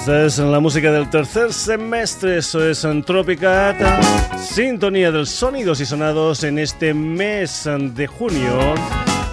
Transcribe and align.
Esta 0.00 0.24
es 0.24 0.38
la 0.38 0.60
música 0.60 0.90
del 0.90 1.10
tercer 1.10 1.52
semestre, 1.52 2.38
eso 2.38 2.66
es 2.66 2.86
Tropicat, 3.04 3.76
sintonía 4.38 5.12
de 5.12 5.26
sonidos 5.26 5.78
y 5.82 5.84
sonados 5.84 6.42
en 6.42 6.58
este 6.58 6.94
mes 6.94 7.68
de 7.78 8.06
junio, 8.06 8.74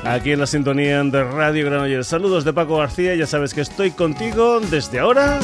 aquí 0.03 0.33
en 0.33 0.41
la 0.41 0.45
sintonía 0.45 1.01
de 1.05 1.23
Radio 1.23 1.67
Granollers. 1.67 2.07
Saludos 2.07 2.43
de 2.43 2.51
Paco 2.51 2.75
García, 2.79 3.15
ya 3.15 3.25
sabes 3.25 3.53
que 3.53 3.61
estoy 3.61 3.91
contigo 3.91 4.59
desde 4.59 4.99
ahora 4.99 5.39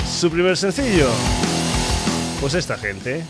su 0.07 0.29
primer 0.29 0.57
sencillo? 0.57 1.07
Pues 2.39 2.53
esta 2.53 2.77
gente. 2.77 3.23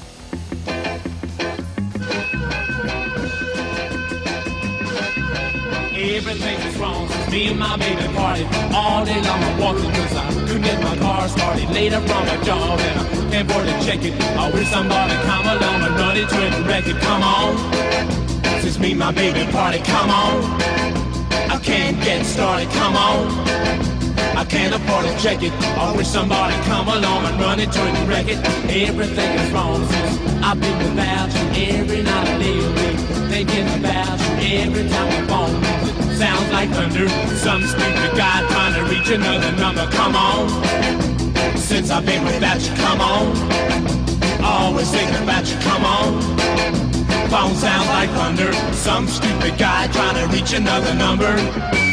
Everything 6.14 6.60
is 6.68 6.78
wrong 6.78 7.10
me 7.34 7.48
and 7.48 7.60
my 7.60 7.76
baby 7.76 8.08
party. 8.14 8.46
All 8.72 9.04
day 9.04 9.20
long 9.26 9.42
I'm 9.42 9.60
walking 9.60 9.92
cause 9.98 10.16
I 10.16 10.30
couldn't 10.46 10.62
get 10.62 10.80
my 10.84 10.96
car 10.98 11.28
started. 11.28 11.68
Later 11.72 12.00
from 12.02 12.24
a 12.28 12.38
job 12.46 12.80
and 12.80 13.00
I 13.00 13.32
can't 13.32 13.50
afford 13.50 13.66
to 13.66 13.74
check 13.84 14.06
it. 14.06 14.14
I 14.38 14.52
wish 14.52 14.68
somebody 14.70 15.16
come 15.26 15.46
along 15.48 15.82
and 15.82 15.96
run 15.96 16.16
it 16.16 16.30
to 16.30 16.40
it 16.46 16.54
it. 16.86 16.98
Come 17.02 17.24
on. 17.24 17.58
Since 18.62 18.78
me 18.78 18.92
and 18.92 19.00
my 19.00 19.12
baby 19.12 19.52
party, 19.52 19.80
come 19.80 20.12
on. 20.12 20.44
I 21.50 21.58
can't 21.64 21.98
get 22.04 22.24
started, 22.28 22.70
come 22.70 22.96
on. 22.96 23.26
I 24.38 24.46
can't 24.46 24.76
afford 24.76 25.06
to 25.06 25.14
check 25.18 25.42
it. 25.42 25.54
I 25.82 25.96
wish 25.98 26.08
somebody 26.08 26.56
come 26.70 26.88
along 26.90 27.26
and 27.26 27.42
run 27.42 27.60
it 27.60 27.72
to 27.72 27.82
it 27.90 27.96
it. 28.30 28.38
Everything 28.70 29.32
is 29.40 29.52
wrong 29.52 29.84
since 29.88 30.20
I've 30.44 30.62
been 30.62 30.78
without 30.78 31.34
you 31.34 31.80
every 31.80 32.04
night 32.04 32.38
day. 32.38 32.60
Thinking 33.34 33.68
about 33.80 34.20
you 34.40 34.60
every 34.60 34.88
time 34.90 35.08
we 35.10 35.28
phone 35.28 35.93
sounds 36.24 36.52
like 36.54 36.70
thunder. 36.70 37.08
Some 37.36 37.62
stupid 37.64 38.12
guy 38.16 38.38
trying 38.50 38.74
to 38.80 38.84
reach 38.94 39.10
another 39.10 39.52
number. 39.64 39.86
Come 39.92 40.16
on. 40.16 40.48
Since 41.58 41.90
I've 41.90 42.06
been 42.06 42.24
without 42.24 42.62
you, 42.66 42.74
come 42.86 43.02
on. 43.02 43.26
Always 44.42 44.90
thinking 44.90 45.22
about 45.22 45.46
you, 45.50 45.58
come 45.70 45.84
on. 45.84 46.22
Phone 47.30 47.56
sounds 47.56 47.90
like 47.98 48.10
thunder. 48.12 48.54
Some 48.74 49.08
stupid 49.08 49.58
guy 49.58 49.88
trying 49.88 50.18
to 50.22 50.26
reach 50.34 50.54
another 50.54 50.94
number. 50.94 51.93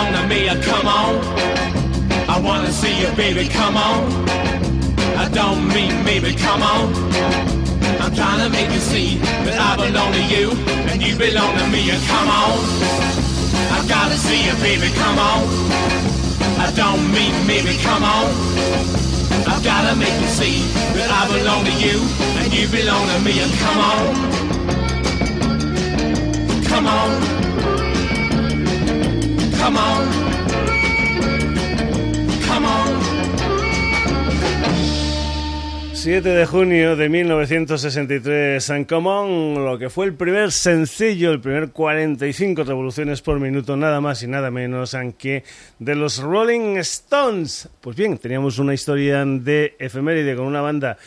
Belong 0.00 0.22
to 0.22 0.28
me. 0.28 0.48
Uh, 0.48 0.60
come 0.62 0.86
on, 0.86 1.16
I 2.28 2.40
wanna 2.40 2.72
see 2.72 3.00
you, 3.00 3.10
baby. 3.16 3.48
Come 3.48 3.76
on, 3.76 4.10
I 5.16 5.28
don't 5.32 5.68
mean 5.68 6.04
maybe. 6.04 6.34
Come 6.34 6.62
on, 6.62 6.94
I'm 8.00 8.14
trying 8.14 8.40
to 8.40 8.48
make 8.50 8.70
you 8.72 8.80
see 8.80 9.18
that 9.44 9.58
I 9.58 9.76
belong 9.76 10.12
to 10.12 10.22
you 10.24 10.52
and 10.90 11.02
you 11.02 11.16
belong 11.16 11.56
to 11.58 11.66
me. 11.68 11.90
Uh, 11.90 12.00
come 12.06 12.28
on, 12.28 12.58
I 13.76 13.84
gotta 13.88 14.16
see 14.16 14.44
you, 14.46 14.54
baby. 14.62 14.88
Come 14.94 15.18
on, 15.18 15.44
I 16.58 16.72
don't 16.74 17.12
mean 17.12 17.34
maybe. 17.46 17.76
Come 17.82 18.04
on. 18.04 18.30
I've 19.46 19.64
gotta 19.64 19.96
make 19.96 20.20
you 20.20 20.28
see 20.28 20.60
that 20.96 21.10
I 21.10 21.26
belong 21.36 21.64
to 21.64 21.72
you 21.72 22.00
and 22.40 22.52
you 22.52 22.68
belong 22.68 23.06
to 23.08 23.18
me. 23.20 23.40
And 23.40 23.52
uh, 23.52 23.56
come 23.64 23.78
on. 23.90 24.04
Come 26.64 26.86
on. 26.86 27.49
Come 29.70 29.78
on. 29.78 30.04
Come 32.42 32.66
on. 32.66 33.00
7 35.92 36.28
de 36.28 36.44
junio 36.46 36.96
de 36.96 37.08
1963, 37.08 38.70
and 38.70 38.86
Come 38.88 39.08
On, 39.08 39.64
lo 39.64 39.78
que 39.78 39.88
fue 39.88 40.06
el 40.06 40.14
primer 40.14 40.50
sencillo, 40.50 41.30
el 41.30 41.40
primer 41.40 41.70
45 41.70 42.64
revoluciones 42.64 43.22
por 43.22 43.38
minuto, 43.38 43.76
nada 43.76 44.00
más 44.00 44.24
y 44.24 44.26
nada 44.26 44.50
menos 44.50 44.96
que 45.16 45.44
de 45.78 45.94
los 45.94 46.18
Rolling 46.18 46.78
Stones. 46.78 47.68
Pues 47.80 47.94
bien, 47.94 48.18
teníamos 48.18 48.58
una 48.58 48.74
historia 48.74 49.24
de 49.24 49.76
efeméride 49.78 50.34
con 50.34 50.46
una 50.46 50.62
banda 50.62 50.98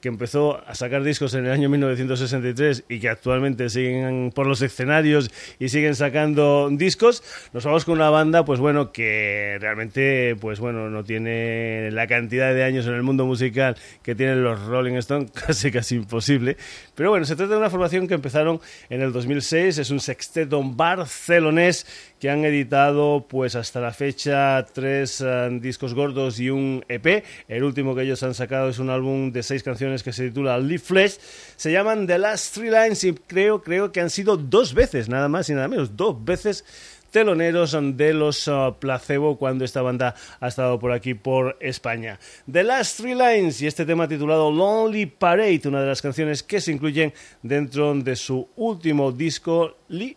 que 0.00 0.08
empezó 0.08 0.62
a 0.66 0.74
sacar 0.74 1.02
discos 1.02 1.34
en 1.34 1.46
el 1.46 1.52
año 1.52 1.68
1963 1.68 2.84
y 2.88 3.00
que 3.00 3.08
actualmente 3.08 3.68
siguen 3.68 4.32
por 4.34 4.46
los 4.46 4.62
escenarios 4.62 5.30
y 5.58 5.68
siguen 5.68 5.94
sacando 5.94 6.68
discos, 6.70 7.22
nos 7.52 7.64
vamos 7.64 7.84
con 7.84 7.94
una 7.94 8.10
banda, 8.10 8.44
pues 8.44 8.60
bueno, 8.60 8.92
que 8.92 9.58
realmente, 9.60 10.36
pues 10.40 10.60
bueno, 10.60 10.88
no 10.90 11.04
tiene 11.04 11.90
la 11.90 12.06
cantidad 12.06 12.54
de 12.54 12.64
años 12.64 12.86
en 12.86 12.94
el 12.94 13.02
mundo 13.02 13.26
musical 13.26 13.76
que 14.02 14.14
tienen 14.14 14.42
los 14.44 14.60
Rolling 14.66 14.94
Stones, 14.94 15.30
casi 15.46 15.70
casi 15.70 15.96
imposible. 15.96 16.56
Pero 16.94 17.10
bueno, 17.10 17.24
se 17.24 17.36
trata 17.36 17.52
de 17.52 17.58
una 17.58 17.70
formación 17.70 18.06
que 18.06 18.14
empezaron 18.14 18.60
en 18.90 19.02
el 19.02 19.12
2006, 19.12 19.78
es 19.78 19.90
un 19.90 20.00
sexteto 20.00 20.62
barcelonés 20.62 21.86
que 22.18 22.30
han 22.30 22.44
editado 22.44 23.26
pues 23.28 23.54
hasta 23.54 23.80
la 23.80 23.92
fecha 23.92 24.64
tres 24.72 25.20
eh, 25.20 25.48
discos 25.60 25.94
gordos 25.94 26.40
y 26.40 26.50
un 26.50 26.84
EP. 26.88 27.24
El 27.48 27.64
último 27.64 27.94
que 27.94 28.02
ellos 28.02 28.22
han 28.22 28.34
sacado 28.34 28.68
es 28.68 28.78
un 28.78 28.90
álbum 28.90 29.32
de 29.32 29.42
seis 29.42 29.62
canciones 29.62 30.02
que 30.02 30.12
se 30.12 30.28
titula 30.28 30.58
Leaf 30.58 30.82
Flesh. 30.82 31.18
Se 31.56 31.72
llaman 31.72 32.06
The 32.06 32.18
Last 32.18 32.54
Three 32.54 32.70
Lines 32.70 33.04
y 33.04 33.14
creo, 33.14 33.62
creo 33.62 33.92
que 33.92 34.00
han 34.00 34.10
sido 34.10 34.36
dos 34.36 34.74
veces, 34.74 35.08
nada 35.08 35.28
más 35.28 35.48
y 35.48 35.54
nada 35.54 35.68
menos, 35.68 35.96
dos 35.96 36.24
veces 36.24 36.64
teloneros 37.10 37.76
de 37.96 38.12
los 38.12 38.48
eh, 38.48 38.74
Placebo 38.78 39.38
cuando 39.38 39.64
esta 39.64 39.82
banda 39.82 40.14
ha 40.40 40.48
estado 40.48 40.78
por 40.78 40.92
aquí 40.92 41.14
por 41.14 41.56
España. 41.60 42.18
The 42.50 42.64
Last 42.64 43.00
Three 43.00 43.14
Lines 43.14 43.62
y 43.62 43.66
este 43.66 43.84
tema 43.84 44.08
titulado 44.08 44.50
Lonely 44.50 45.06
Parade, 45.06 45.62
una 45.64 45.80
de 45.80 45.86
las 45.86 46.02
canciones 46.02 46.42
que 46.42 46.60
se 46.60 46.72
incluyen 46.72 47.12
dentro 47.42 47.94
de 47.94 48.16
su 48.16 48.48
último 48.56 49.12
disco 49.12 49.76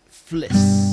Flesh. 0.10 0.91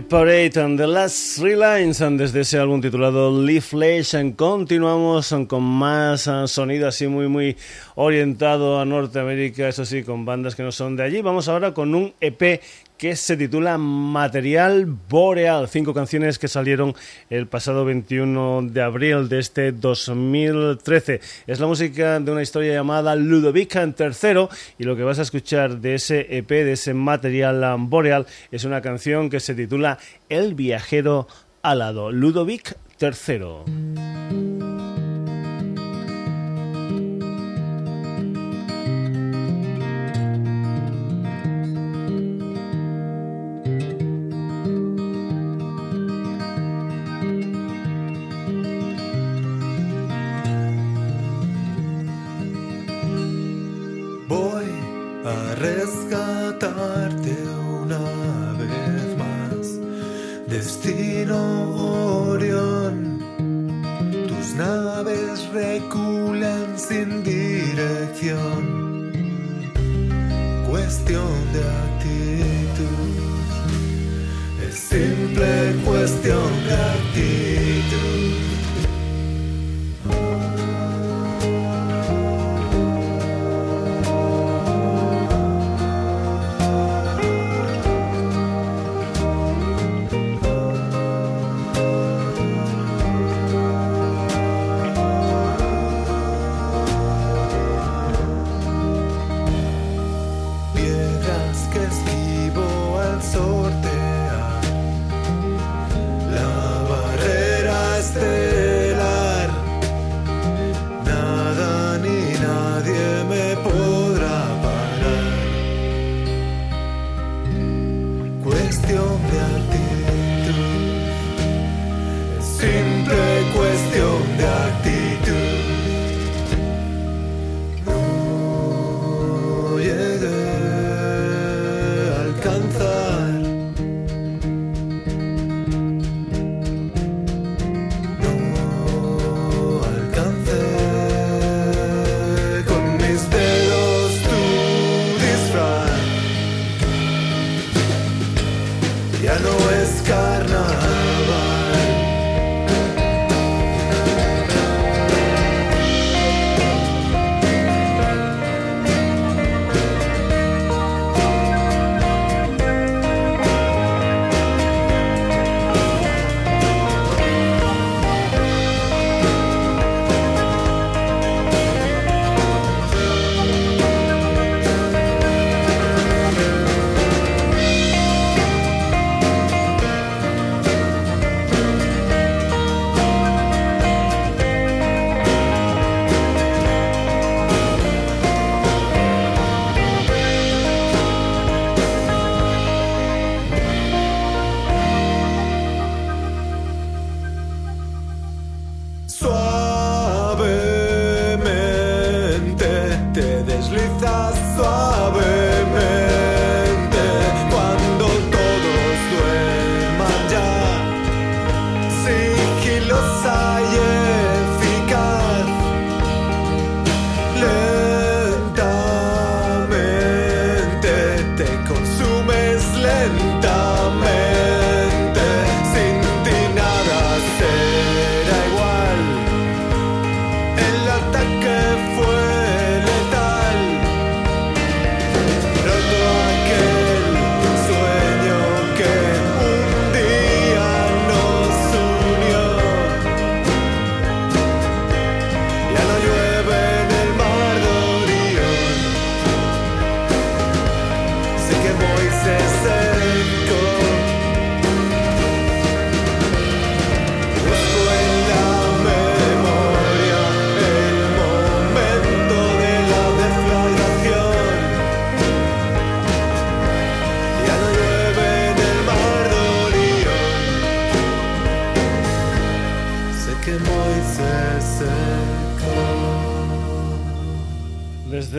Parade 0.00 0.60
and 0.60 0.78
The 0.78 0.86
Last 0.86 1.38
Three 1.38 1.56
Lines 1.56 1.98
desde 1.98 2.40
ese 2.40 2.58
álbum 2.58 2.80
titulado 2.80 3.42
Leaflesh 3.42 4.34
continuamos 4.34 5.34
con 5.48 5.62
más 5.62 6.28
ah, 6.28 6.46
sonido 6.46 6.88
así 6.88 7.06
muy 7.06 7.28
muy 7.28 7.56
orientado 7.94 8.80
a 8.80 8.84
Norteamérica 8.84 9.68
eso 9.68 9.84
sí 9.84 10.02
con 10.02 10.24
bandas 10.24 10.54
que 10.54 10.62
no 10.62 10.72
son 10.72 10.96
de 10.96 11.04
allí. 11.04 11.22
Vamos 11.22 11.48
ahora 11.48 11.72
con 11.72 11.94
un 11.94 12.12
EP 12.20 12.60
que 12.98 13.16
se 13.16 13.36
titula 13.36 13.78
Material 13.78 14.86
Boreal, 14.86 15.68
cinco 15.68 15.92
canciones 15.92 16.38
que 16.38 16.48
salieron 16.48 16.94
el 17.30 17.46
pasado 17.46 17.84
21 17.84 18.62
de 18.70 18.82
abril 18.82 19.28
de 19.28 19.38
este 19.38 19.72
2013. 19.72 21.20
Es 21.46 21.60
la 21.60 21.66
música 21.66 22.18
de 22.20 22.32
una 22.32 22.42
historia 22.42 22.72
llamada 22.72 23.14
Ludovica 23.16 23.82
en 23.82 23.92
tercero 23.92 24.48
y 24.78 24.84
lo 24.84 24.96
que 24.96 25.02
vas 25.02 25.18
a 25.18 25.22
escuchar 25.22 25.80
de 25.80 25.94
ese 25.94 26.26
EP, 26.36 26.48
de 26.48 26.72
ese 26.72 26.94
Material 26.94 27.64
Boreal, 27.80 28.26
es 28.50 28.64
una 28.64 28.80
canción 28.80 29.30
que 29.30 29.40
se 29.40 29.54
titula 29.54 29.98
El 30.28 30.54
viajero 30.54 31.28
alado, 31.62 32.10
Ludovic 32.12 32.76
III. 33.00 34.25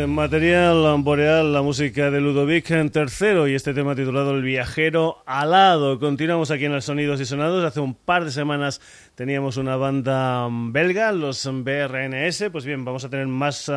Material 0.07 1.01
boreal, 1.03 1.53
la 1.53 1.61
música 1.61 2.09
de 2.09 2.21
Ludovic 2.21 2.71
en 2.71 2.89
tercero 2.89 3.47
y 3.47 3.55
este 3.55 3.73
tema 3.73 3.95
titulado 3.95 4.31
El 4.31 4.41
viajero 4.41 5.23
alado. 5.25 5.99
Continuamos 5.99 6.51
aquí 6.51 6.65
en 6.65 6.73
el 6.73 6.81
Sonidos 6.81 7.19
y 7.21 7.25
Sonados. 7.25 7.63
Hace 7.63 7.79
un 7.79 7.93
par 7.93 8.25
de 8.25 8.31
semanas 8.31 8.81
teníamos 9.15 9.57
una 9.57 9.75
banda 9.75 10.47
belga, 10.51 11.11
los 11.11 11.49
BRNS. 11.51 12.45
Pues 12.51 12.65
bien, 12.65 12.85
vamos 12.85 13.05
a 13.05 13.09
tener 13.09 13.27
más 13.27 13.71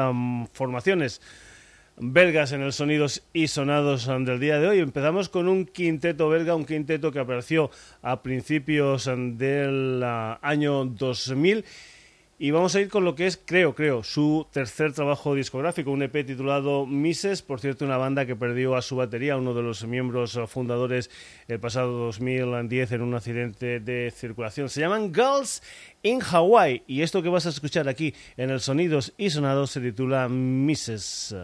formaciones 0.53 1.21
belgas 1.97 2.53
en 2.53 2.63
el 2.63 2.73
Sonidos 2.73 3.23
y 3.33 3.49
Sonados 3.49 4.07
del 4.07 4.41
día 4.41 4.59
de 4.59 4.69
hoy. 4.69 4.79
Empezamos 4.79 5.29
con 5.29 5.49
un 5.49 5.67
quinteto 5.67 6.29
belga, 6.29 6.55
un 6.55 6.65
quinteto 6.65 7.13
que 7.13 7.19
apareció 7.19 7.71
a 8.03 8.23
principios 8.23 9.07
del 9.07 10.03
ah, 10.05 10.39
año 10.43 10.85
2000 10.85 11.65
y 12.43 12.53
vamos 12.53 12.75
a 12.75 12.81
ir 12.81 12.89
con 12.89 13.05
lo 13.05 13.15
que 13.15 13.27
es, 13.27 13.39
creo, 13.45 13.75
creo, 13.75 14.03
su 14.03 14.47
tercer 14.51 14.95
trabajo 14.95 15.35
discográfico, 15.35 15.91
un 15.91 16.03
EP 16.03 16.27
titulado 16.27 16.87
Mises, 16.87 17.43
por 17.43 17.61
cierto, 17.61 17.85
una 17.85 17.99
banda 17.99 18.25
que 18.25 18.35
perdió 18.35 18.77
a 18.77 18.83
su 18.83 18.97
batería, 18.97 19.37
uno 19.37 19.53
de 19.53 19.61
los 19.63 19.85
miembros 19.85 20.41
fundadores 20.49 21.11
el 21.49 21.61
pasado 21.61 22.07
2010 22.07 22.93
en 22.93 23.03
un 23.03 23.15
accidente 23.15 23.79
de 23.79 24.11
circulación. 24.11 24.71
Se 24.71 24.81
llaman 24.81 25.13
Girls 25.15 25.63
in 26.03 26.23
Hawaii 26.23 26.83
y 26.87 27.03
esto 27.03 27.23
que 27.23 27.29
vas 27.29 27.45
a 27.45 27.51
escuchar 27.51 27.91
aquí 27.91 28.15
en 28.39 28.49
el 28.49 28.61
Sonidos 28.61 29.13
y 29.19 29.29
Sonados 29.29 29.73
se 29.73 29.83
titula 29.83 30.27
Mises. 30.31 31.37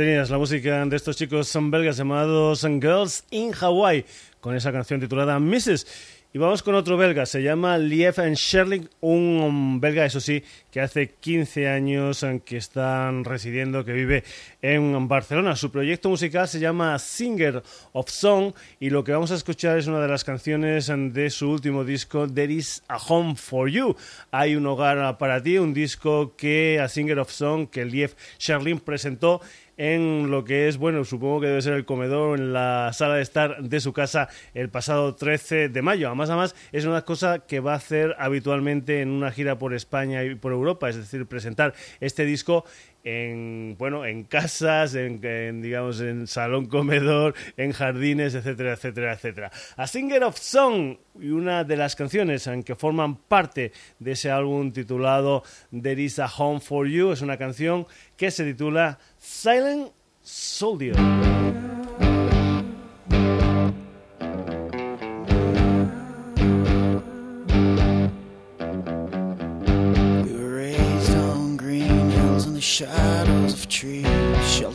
La 0.00 0.38
música 0.38 0.82
de 0.86 0.96
estos 0.96 1.14
chicos 1.14 1.46
son 1.48 1.70
belgas 1.70 1.98
llamados 1.98 2.62
Girls 2.62 3.22
in 3.30 3.52
Hawaii, 3.52 4.06
con 4.40 4.56
esa 4.56 4.72
canción 4.72 4.98
titulada 4.98 5.38
Mrs. 5.38 5.86
Y 6.32 6.38
vamos 6.38 6.62
con 6.62 6.76
otro 6.76 6.96
belga, 6.96 7.26
se 7.26 7.42
llama 7.42 7.76
Lief 7.76 8.18
Sherling, 8.18 8.88
un 9.00 9.80
belga, 9.80 10.04
eso 10.04 10.20
sí, 10.20 10.44
que 10.70 10.80
hace 10.80 11.08
15 11.08 11.66
años 11.66 12.24
que 12.44 12.56
están 12.56 13.24
residiendo, 13.24 13.84
que 13.84 13.92
vive 13.92 14.22
en 14.62 15.08
Barcelona. 15.08 15.56
Su 15.56 15.72
proyecto 15.72 16.08
musical 16.08 16.46
se 16.46 16.60
llama 16.60 16.96
Singer 17.00 17.64
of 17.92 18.08
Song 18.10 18.52
y 18.78 18.90
lo 18.90 19.02
que 19.02 19.10
vamos 19.10 19.32
a 19.32 19.34
escuchar 19.34 19.76
es 19.76 19.88
una 19.88 20.00
de 20.00 20.06
las 20.06 20.22
canciones 20.22 20.86
de 20.86 21.30
su 21.30 21.50
último 21.50 21.84
disco, 21.84 22.28
There 22.28 22.52
is 22.52 22.84
a 22.86 22.98
Home 22.98 23.34
for 23.34 23.68
You. 23.68 23.96
Hay 24.30 24.54
un 24.54 24.64
hogar 24.68 25.18
para 25.18 25.42
ti, 25.42 25.58
un 25.58 25.74
disco 25.74 26.36
que 26.36 26.78
a 26.80 26.88
Singer 26.88 27.18
of 27.18 27.32
Song 27.32 27.66
que 27.68 27.84
Lief 27.84 28.14
Sherling 28.38 28.78
presentó 28.78 29.40
en 29.80 30.30
lo 30.30 30.44
que 30.44 30.68
es, 30.68 30.76
bueno, 30.76 31.06
supongo 31.06 31.40
que 31.40 31.46
debe 31.46 31.62
ser 31.62 31.72
el 31.72 31.86
comedor 31.86 32.38
en 32.38 32.52
la 32.52 32.90
sala 32.92 33.14
de 33.14 33.22
estar 33.22 33.62
de 33.62 33.80
su 33.80 33.94
casa 33.94 34.28
el 34.52 34.68
pasado 34.68 35.14
13 35.14 35.70
de 35.70 35.80
mayo. 35.80 36.08
Además, 36.08 36.28
además, 36.28 36.54
es 36.70 36.84
una 36.84 37.06
cosa 37.06 37.38
que 37.38 37.60
va 37.60 37.72
a 37.72 37.76
hacer 37.76 38.14
habitualmente 38.18 39.00
en 39.00 39.08
una 39.08 39.30
gira 39.30 39.58
por 39.58 39.72
España 39.72 40.22
y 40.22 40.34
por 40.34 40.52
Europa, 40.52 40.90
es 40.90 40.96
decir, 40.96 41.24
presentar 41.24 41.72
este 42.00 42.26
disco 42.26 42.66
en 43.04 43.76
bueno 43.78 44.04
en 44.04 44.24
casas 44.24 44.94
en, 44.94 45.62
digamos 45.62 46.00
en 46.00 46.26
salón 46.26 46.66
comedor 46.66 47.34
en 47.56 47.72
jardines 47.72 48.34
etcétera 48.34 48.74
etcétera 48.74 49.12
etcétera. 49.14 49.50
A 49.76 49.86
Singer 49.86 50.24
of 50.24 50.38
Song 50.38 50.96
y 51.20 51.30
una 51.30 51.64
de 51.64 51.76
las 51.76 51.96
canciones 51.96 52.48
que 52.64 52.74
forman 52.74 53.16
parte 53.16 53.72
de 53.98 54.12
ese 54.12 54.30
álbum 54.30 54.72
titulado 54.72 55.42
There 55.70 56.02
is 56.02 56.18
a 56.18 56.26
Home 56.26 56.60
for 56.60 56.86
You 56.86 57.12
es 57.12 57.22
una 57.22 57.36
canción 57.36 57.86
que 58.16 58.30
se 58.30 58.44
titula 58.44 58.98
Silent 59.18 59.90
Soldier 60.22 60.96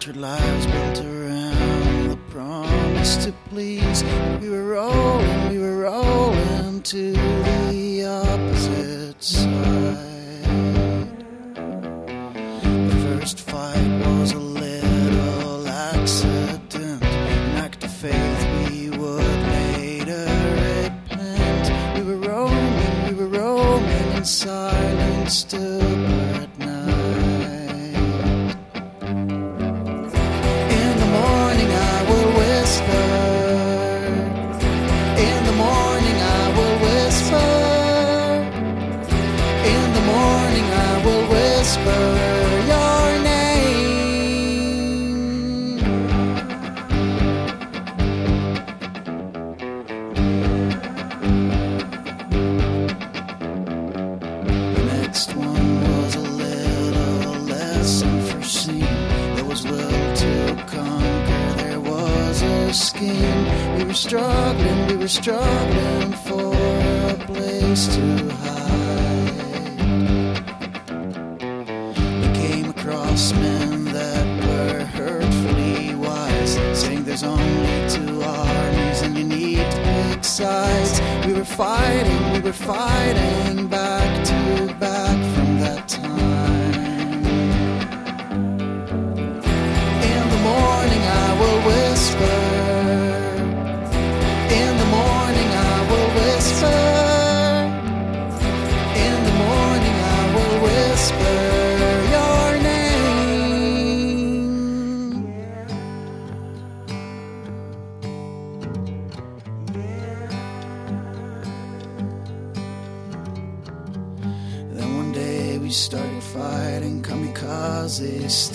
sheltered 0.06 0.22
lives 0.22 0.68
built 0.68 1.00
around 1.04 2.10
the 2.10 2.18
promise 2.30 3.26
to 3.26 3.32
please. 3.50 4.04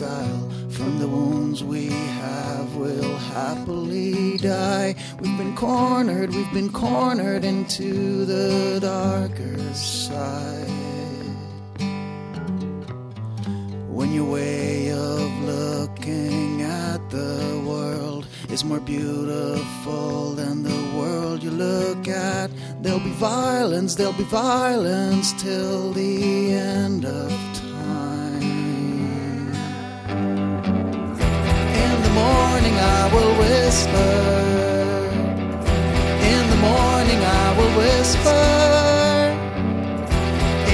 Style. 0.00 0.48
From 0.70 0.98
the 0.98 1.06
wounds 1.06 1.62
we 1.62 1.88
have, 1.88 2.74
we'll 2.74 3.18
happily 3.36 4.38
die. 4.38 4.94
We've 5.20 5.36
been 5.36 5.54
cornered, 5.54 6.30
we've 6.34 6.54
been 6.54 6.72
cornered 6.72 7.44
into 7.44 8.24
the 8.24 8.78
darker 8.80 9.58
side. 9.74 10.68
When 13.96 14.10
your 14.14 14.24
way 14.24 14.90
of 14.90 15.28
looking 15.54 16.62
at 16.62 17.00
the 17.10 17.62
world 17.66 18.26
is 18.48 18.60
is 18.60 18.64
more 18.64 18.80
beautiful 18.80 20.32
than 20.32 20.62
the 20.62 20.80
world 20.98 21.42
you 21.42 21.50
look 21.50 22.08
at. 22.08 22.50
There'll 22.82 23.06
be 23.12 23.16
violence, 23.34 23.94
there'll 23.94 24.12
be 24.12 24.24
violence 24.24 25.32
till 25.34 25.92
the 25.92 26.52
end 26.52 27.04
of 27.04 27.49
morning, 32.20 32.76
I 32.98 33.02
will 33.14 33.32
whisper. 33.42 34.12
In 36.32 36.42
the 36.52 36.60
morning, 36.68 37.20
I 37.42 37.46
will 37.56 37.72
whisper. 37.80 38.42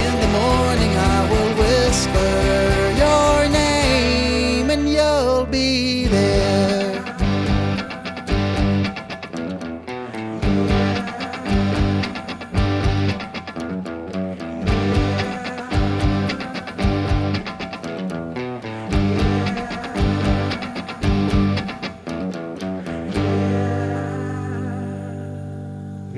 In 0.04 0.12
the 0.22 0.30
morning, 0.40 0.92
I 1.14 1.18
will 1.30 1.52
whisper 1.62 2.55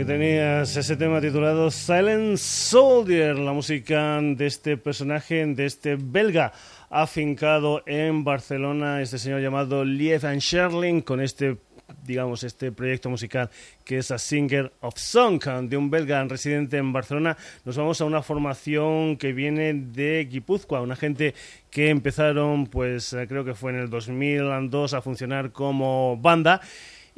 tenías 0.08 0.74
ese 0.74 0.96
tema 0.96 1.20
titulado 1.20 1.70
Silent 1.70 2.38
Soldier, 2.38 3.38
la 3.38 3.52
música 3.52 4.18
de 4.22 4.46
este 4.46 4.78
personaje, 4.78 5.44
de 5.44 5.66
este 5.66 5.96
belga 5.96 6.50
afincado 6.88 7.82
en 7.84 8.24
Barcelona, 8.24 9.02
este 9.02 9.18
señor 9.18 9.42
llamado 9.42 9.84
Lief 9.84 10.24
and 10.24 10.40
Sherling, 10.40 11.02
con 11.02 11.20
este 11.20 11.58
digamos, 12.04 12.42
este 12.42 12.72
proyecto 12.72 13.10
musical 13.10 13.50
que 13.84 13.98
es 13.98 14.10
A 14.10 14.18
Singer 14.18 14.72
of 14.80 14.96
Song, 14.96 15.42
de 15.44 15.76
un 15.76 15.90
belga 15.90 16.24
residente 16.24 16.78
en 16.78 16.90
Barcelona. 16.90 17.36
Nos 17.66 17.76
vamos 17.76 18.00
a 18.00 18.06
una 18.06 18.22
formación 18.22 19.18
que 19.18 19.34
viene 19.34 19.74
de 19.74 20.26
Guipúzcoa, 20.30 20.80
una 20.80 20.96
gente 20.96 21.34
que 21.70 21.90
empezaron, 21.90 22.66
pues 22.66 23.14
creo 23.28 23.44
que 23.44 23.54
fue 23.54 23.72
en 23.72 23.80
el 23.80 23.90
2002 23.90 24.94
a 24.94 25.02
funcionar 25.02 25.52
como 25.52 26.16
banda 26.16 26.62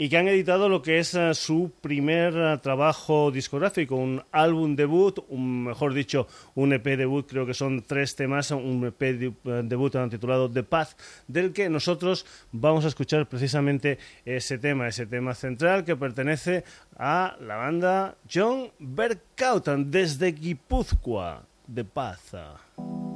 y 0.01 0.09
que 0.09 0.17
han 0.17 0.29
editado 0.29 0.71
lo 0.71 0.81
que 0.81 0.99
es 0.99 1.13
eh, 1.15 1.35
su 1.35 1.73
primer 1.83 2.33
eh, 2.35 2.59
trabajo 2.63 3.31
discográfico, 3.31 3.97
un 3.97 4.23
álbum 4.33 4.75
debut, 4.75 5.19
un, 5.29 5.65
mejor 5.65 5.93
dicho, 5.93 6.27
un 6.55 6.73
EP 6.73 6.97
debut, 6.97 7.27
creo 7.29 7.45
que 7.45 7.53
son 7.53 7.83
tres 7.83 8.17
temas, 8.17 8.51
un 8.51 8.87
EP 8.87 8.99
de- 8.99 9.27
eh, 9.27 9.61
debut 9.63 9.95
titulado 10.11 10.51
The 10.51 10.63
Path, 10.63 10.93
del 11.29 11.53
que 11.53 11.69
nosotros 11.69 12.25
vamos 12.51 12.87
a 12.87 12.89
escuchar 12.89 13.29
precisamente 13.29 13.99
ese 14.25 14.57
tema, 14.57 14.89
ese 14.89 15.05
tema 15.05 15.35
central 15.35 15.85
que 15.85 15.97
pertenece 15.97 16.65
a 16.97 17.37
la 17.39 17.57
banda 17.57 18.17
John 18.33 18.71
Berkautan 18.79 19.91
desde 19.91 20.33
Guipúzcoa, 20.33 21.43
The 21.75 21.85
Path. 21.85 23.10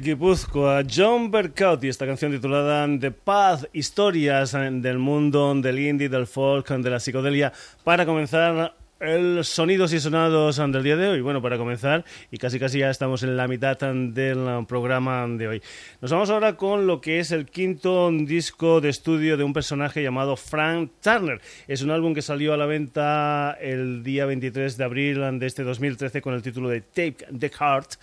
Guipúzcoa, 0.00 0.82
John 0.88 1.30
Bercout 1.30 1.84
y 1.84 1.88
esta 1.88 2.06
canción 2.06 2.32
titulada 2.32 2.88
The 2.98 3.10
Path, 3.10 3.64
historias 3.72 4.52
del 4.52 4.98
mundo 4.98 5.54
del 5.54 5.78
indie, 5.78 6.08
del 6.08 6.26
folk, 6.26 6.68
de 6.68 6.90
la 6.90 6.98
psicodelia, 6.98 7.52
para 7.84 8.06
comenzar 8.06 8.74
el 9.00 9.44
sonidos 9.44 9.92
y 9.92 10.00
sonados 10.00 10.56
del 10.56 10.82
día 10.82 10.96
de 10.96 11.08
hoy. 11.08 11.20
Bueno, 11.20 11.42
para 11.42 11.58
comenzar, 11.58 12.04
y 12.30 12.38
casi 12.38 12.58
casi 12.58 12.78
ya 12.78 12.90
estamos 12.90 13.22
en 13.22 13.36
la 13.36 13.48
mitad 13.48 13.78
del 13.78 14.66
programa 14.66 15.26
de 15.28 15.48
hoy. 15.48 15.62
Nos 16.00 16.10
vamos 16.10 16.30
ahora 16.30 16.56
con 16.56 16.86
lo 16.86 17.00
que 17.00 17.18
es 17.18 17.30
el 17.30 17.46
quinto 17.46 18.10
disco 18.10 18.80
de 18.80 18.88
estudio 18.88 19.36
de 19.36 19.44
un 19.44 19.52
personaje 19.52 20.02
llamado 20.02 20.36
Frank 20.36 20.90
Turner. 21.02 21.40
Es 21.68 21.82
un 21.82 21.90
álbum 21.90 22.14
que 22.14 22.22
salió 22.22 22.54
a 22.54 22.56
la 22.56 22.66
venta 22.66 23.56
el 23.60 24.02
día 24.02 24.26
23 24.26 24.76
de 24.76 24.84
abril 24.84 25.38
de 25.38 25.46
este 25.46 25.62
2013 25.62 26.22
con 26.22 26.34
el 26.34 26.42
título 26.42 26.68
de 26.68 26.80
Take 26.80 27.26
the 27.38 27.50
Heart 27.50 27.94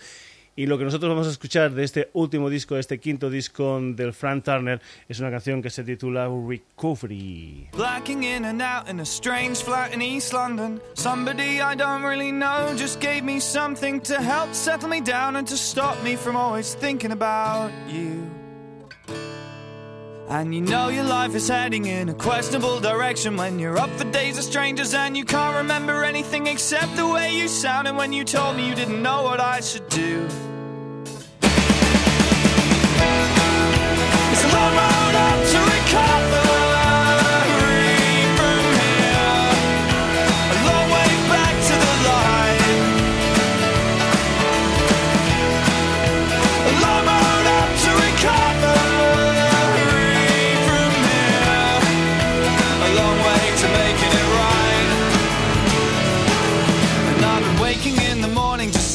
y 0.58 0.66
lo 0.66 0.76
que 0.76 0.82
nosotros 0.82 1.08
vamos 1.08 1.28
a 1.28 1.30
escuchar 1.30 1.70
de 1.70 1.84
este 1.84 2.10
último 2.14 2.50
disco, 2.50 2.74
de 2.74 2.80
este 2.80 2.98
quinto 2.98 3.30
disco 3.30 3.78
del 3.80 4.12
Frank 4.12 4.42
Turner, 4.42 4.80
es 5.08 5.20
una 5.20 5.30
canción 5.30 5.62
que 5.62 5.70
se 5.70 5.84
titula 5.84 6.26
Recovery. 6.26 7.68
Blacking 7.76 8.24
in 8.24 8.44
and 8.44 8.60
out 8.60 8.88
in 8.90 8.98
a 8.98 9.04
strange 9.04 9.62
flat 9.62 9.94
in 9.94 10.02
East 10.02 10.32
London. 10.32 10.80
Somebody 10.94 11.60
I 11.60 11.76
don't 11.76 12.02
really 12.02 12.32
know 12.32 12.74
just 12.76 13.00
gave 13.00 13.22
me 13.22 13.38
something 13.38 14.00
to 14.00 14.14
help 14.14 14.52
settle 14.52 14.88
me 14.88 15.00
down 15.00 15.36
and 15.36 15.46
to 15.46 15.56
stop 15.56 15.94
me 16.02 16.16
from 16.16 16.34
always 16.34 16.74
thinking 16.74 17.12
about 17.12 17.70
you. 17.88 18.37
And 20.30 20.54
you 20.54 20.60
know 20.60 20.88
your 20.88 21.04
life 21.04 21.34
is 21.34 21.48
heading 21.48 21.86
in 21.86 22.10
a 22.10 22.14
questionable 22.14 22.80
direction 22.80 23.38
when 23.38 23.58
you're 23.58 23.78
up 23.78 23.88
for 23.90 24.04
days 24.10 24.36
of 24.36 24.44
strangers 24.44 24.92
and 24.92 25.16
you 25.16 25.24
can't 25.24 25.56
remember 25.56 26.04
anything 26.04 26.46
except 26.46 26.96
the 26.96 27.06
way 27.06 27.34
you 27.34 27.48
sounded 27.48 27.96
when 27.96 28.12
you 28.12 28.24
told 28.24 28.56
me 28.56 28.68
you 28.68 28.74
didn't 28.74 29.02
know 29.02 29.22
what 29.22 29.40
I 29.40 29.60
should 29.60 29.88
do. 29.88 30.28
It's 34.30 34.44
a 34.44 34.48
long 34.54 34.74
road 34.76 35.14
up 35.14 35.46
to 35.48 35.58
recover. 35.60 36.47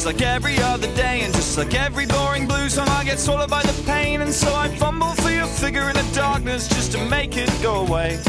Just 0.04 0.20
like 0.20 0.28
every 0.28 0.58
other 0.58 0.94
day, 0.94 1.22
and 1.22 1.32
just 1.32 1.56
like 1.56 1.74
every 1.74 2.04
boring 2.04 2.46
blues 2.46 2.74
song, 2.74 2.86
I 2.88 3.04
get 3.04 3.18
swallowed 3.18 3.48
by 3.48 3.62
the 3.62 3.72
pain, 3.84 4.20
and 4.20 4.30
so 4.30 4.54
I 4.54 4.68
fumble 4.76 5.14
for 5.14 5.30
your 5.30 5.46
figure 5.46 5.88
in 5.88 5.94
the 5.96 6.06
darkness 6.12 6.68
just 6.68 6.92
to 6.92 6.98
make 7.08 7.38
it 7.38 7.50
go 7.62 7.86
away. 7.86 8.20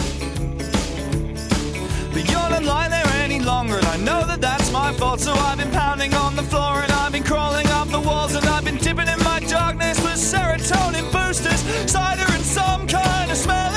But 2.13 2.31
you're 2.31 2.49
not 2.49 2.63
lying 2.63 2.91
there 2.91 3.05
any 3.19 3.41
longer, 3.41 3.75
and 3.75 3.87
I 3.87 3.97
know 3.97 4.25
that 4.25 4.39
that's 4.39 4.71
my 4.71 4.93
fault. 4.93 5.19
So 5.19 5.33
I've 5.33 5.57
been 5.57 5.71
pounding 5.71 6.13
on 6.13 6.37
the 6.37 6.43
floor, 6.43 6.79
and 6.81 6.93
I've 6.93 7.11
been 7.11 7.25
crawling 7.25 7.67
up 7.67 7.89
the 7.89 7.99
walls, 7.99 8.35
and 8.35 8.45
I've 8.45 8.63
been 8.63 8.77
dipping 8.77 9.09
in 9.09 9.19
my 9.25 9.41
darkness 9.41 10.01
with 10.01 10.15
serotonin 10.15 11.11
boosters, 11.11 11.59
cider, 11.91 12.31
and 12.31 12.43
some 12.43 12.87
kind 12.87 13.29
of 13.29 13.35
smelling 13.35 13.74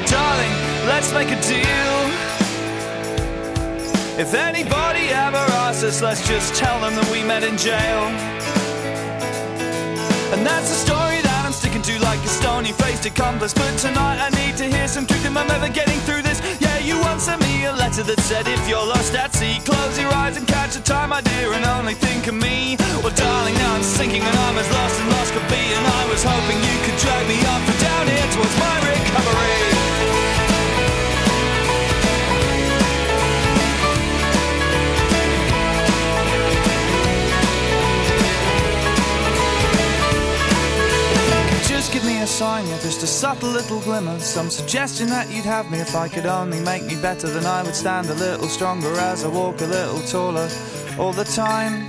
Oh, 0.00 0.06
darling, 0.06 0.52
let's 0.86 1.12
make 1.12 1.28
a 1.28 1.40
deal. 1.42 1.90
If 4.18 4.34
anybody 4.34 5.08
ever 5.08 5.36
asks 5.36 5.82
us, 5.82 6.02
let's 6.02 6.26
just 6.26 6.54
tell 6.54 6.80
them 6.80 6.94
that 6.94 7.10
we 7.10 7.22
met 7.22 7.42
in 7.42 7.56
jail. 7.56 8.04
And 10.32 10.46
that's 10.46 10.68
the 10.70 10.76
story 10.76 11.20
that 11.22 11.42
I'm 11.44 11.52
sticking 11.52 11.82
to 11.82 11.98
like 12.02 12.20
a 12.20 12.28
stony 12.28 12.72
faced 12.72 13.06
accomplice. 13.06 13.52
But 13.52 13.76
tonight 13.78 14.20
I 14.20 14.30
need 14.30 14.56
to 14.58 14.64
hear 14.64 14.88
some 14.88 15.06
truth 15.06 15.24
if 15.24 15.36
I'm 15.36 15.50
ever 15.50 15.68
getting 15.68 15.98
through 16.00 16.22
this. 16.22 16.40
You 16.84 16.98
once 17.00 17.24
sent 17.24 17.42
me 17.42 17.66
a 17.66 17.72
letter 17.72 18.02
that 18.02 18.20
said 18.20 18.48
if 18.48 18.68
you're 18.68 18.86
lost 18.86 19.14
at 19.14 19.34
sea, 19.34 19.60
close 19.64 19.98
your 19.98 20.12
eyes 20.14 20.36
and 20.36 20.46
catch 20.48 20.74
the 20.74 20.80
time, 20.80 21.10
my 21.10 21.20
dear, 21.20 21.52
and 21.52 21.64
only 21.64 21.94
think 21.94 22.26
of 22.26 22.34
me. 22.34 22.76
Well, 23.04 23.14
darling, 23.14 23.54
now 23.54 23.74
I'm 23.76 23.82
sinking 23.82 24.22
and 24.22 24.36
I'm 24.48 24.56
as 24.56 24.70
lost 24.72 25.00
and 25.00 25.10
lost 25.10 25.32
could 25.32 25.48
be. 25.52 25.60
And 25.60 25.86
I 25.86 26.02
was 26.08 26.24
hoping 26.24 26.56
you 26.56 26.76
could 26.84 26.98
drag 26.98 27.28
me 27.28 27.38
up 27.52 27.62
and 27.68 27.78
down 27.80 28.06
here 28.08 28.28
towards 28.32 28.56
my 28.56 28.76
recovery. 28.80 30.09
Give 41.92 42.04
me 42.04 42.20
a 42.22 42.26
sign, 42.26 42.68
yeah, 42.68 42.78
just 42.78 43.02
a 43.02 43.06
subtle 43.06 43.48
little 43.48 43.80
glimmer. 43.80 44.20
Some 44.20 44.48
suggestion 44.48 45.08
that 45.08 45.28
you'd 45.28 45.44
have 45.44 45.72
me 45.72 45.80
if 45.80 45.96
I 45.96 46.06
could 46.08 46.24
only 46.24 46.60
make 46.60 46.84
me 46.84 46.94
better. 46.94 47.28
Then 47.28 47.44
I 47.44 47.64
would 47.64 47.74
stand 47.74 48.08
a 48.08 48.14
little 48.14 48.46
stronger 48.46 48.92
as 48.98 49.24
I 49.24 49.28
walk 49.28 49.60
a 49.60 49.66
little 49.66 50.00
taller 50.02 50.48
all 51.00 51.12
the 51.12 51.24
time. 51.24 51.88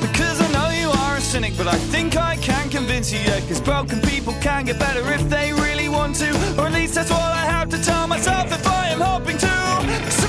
Because 0.00 0.40
I 0.40 0.50
know 0.52 0.68
you 0.70 0.90
are 0.90 1.16
a 1.16 1.20
cynic, 1.20 1.52
but 1.56 1.68
I 1.68 1.76
think 1.76 2.16
I 2.16 2.36
can 2.38 2.68
convince 2.70 3.12
you, 3.12 3.20
yeah. 3.20 3.38
Cause 3.46 3.60
broken 3.60 4.00
people 4.00 4.32
can 4.40 4.64
get 4.64 4.80
better 4.80 5.08
if 5.12 5.28
they 5.30 5.52
really 5.52 5.88
want 5.88 6.16
to. 6.16 6.30
Or 6.58 6.66
at 6.66 6.72
least 6.72 6.94
that's 6.94 7.10
what 7.10 7.20
I 7.20 7.44
have 7.46 7.68
to 7.68 7.80
tell 7.80 8.08
myself 8.08 8.52
if 8.52 8.66
I 8.66 8.88
am 8.88 9.00
hoping 9.00 9.38
to 9.38 10.19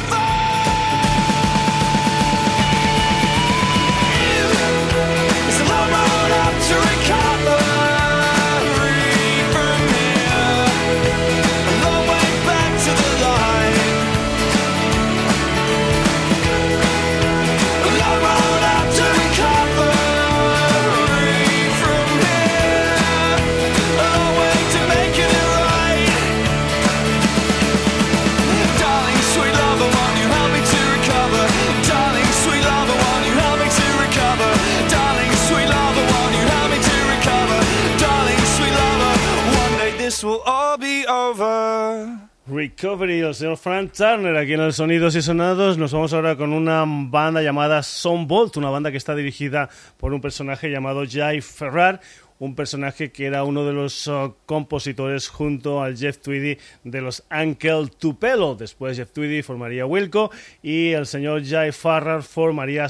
will 40.23 40.41
all 40.45 40.77
be 40.77 41.05
over. 41.07 42.31
Recovery, 42.47 43.21
el 43.21 43.35
señor 43.35 43.57
Frank 43.57 43.93
Turner, 43.93 44.35
aquí 44.35 44.53
en 44.53 44.61
el 44.61 44.73
Sonidos 44.73 45.15
y 45.15 45.21
Sonados. 45.21 45.77
Nos 45.77 45.93
vamos 45.93 46.11
ahora 46.11 46.35
con 46.35 46.53
una 46.53 46.83
banda 46.85 47.41
llamada 47.41 47.81
Bolt, 48.25 48.57
una 48.57 48.69
banda 48.69 48.91
que 48.91 48.97
está 48.97 49.15
dirigida 49.15 49.69
por 49.97 50.13
un 50.13 50.21
personaje 50.21 50.69
llamado 50.69 51.03
Jay 51.09 51.39
Ferrar, 51.39 52.01
un 52.41 52.55
personaje 52.55 53.11
que 53.11 53.27
era 53.27 53.43
uno 53.43 53.65
de 53.65 53.71
los 53.71 54.07
uh, 54.07 54.33
compositores 54.47 55.27
junto 55.27 55.83
al 55.83 55.95
Jeff 55.95 56.17
Tweedy 56.17 56.57
de 56.83 57.01
los 57.01 57.23
Uncle 57.31 57.87
Tupelo. 57.99 58.55
Después 58.55 58.97
Jeff 58.97 59.11
Tweedy 59.11 59.43
formaría 59.43 59.85
Wilco 59.85 60.31
y 60.63 60.89
el 60.89 61.05
señor 61.05 61.45
Jay 61.45 61.71
Farrar 61.71 62.23
formaría 62.23 62.87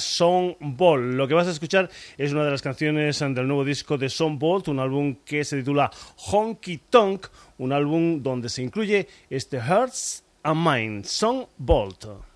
Ball. 0.62 1.18
Lo 1.18 1.28
que 1.28 1.34
vas 1.34 1.48
a 1.48 1.52
escuchar 1.52 1.90
es 2.18 2.32
una 2.32 2.46
de 2.46 2.52
las 2.52 2.62
canciones 2.62 3.20
del 3.20 3.46
nuevo 3.46 3.66
disco 3.66 3.98
de 3.98 4.10
Bolt, 4.40 4.70
un 4.70 4.80
álbum 4.80 5.18
que 5.26 5.44
se 5.44 5.58
titula 5.58 5.92
Honky 6.32 6.78
Tonk, 6.90 7.28
un 7.58 7.74
álbum 7.74 8.24
donde 8.24 8.48
se 8.48 8.64
incluye 8.64 9.10
este 9.30 9.60
Hearts 9.60 10.24
and 10.44 10.66
Mind, 10.66 11.06
Bolt. 11.58 12.31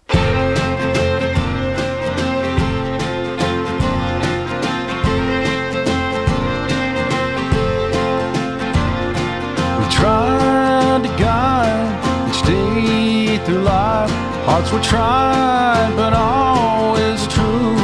Hearts 14.47 14.71
were 14.71 14.81
tried, 14.81 15.93
but 15.95 16.13
always 16.13 17.25
true. 17.27 17.75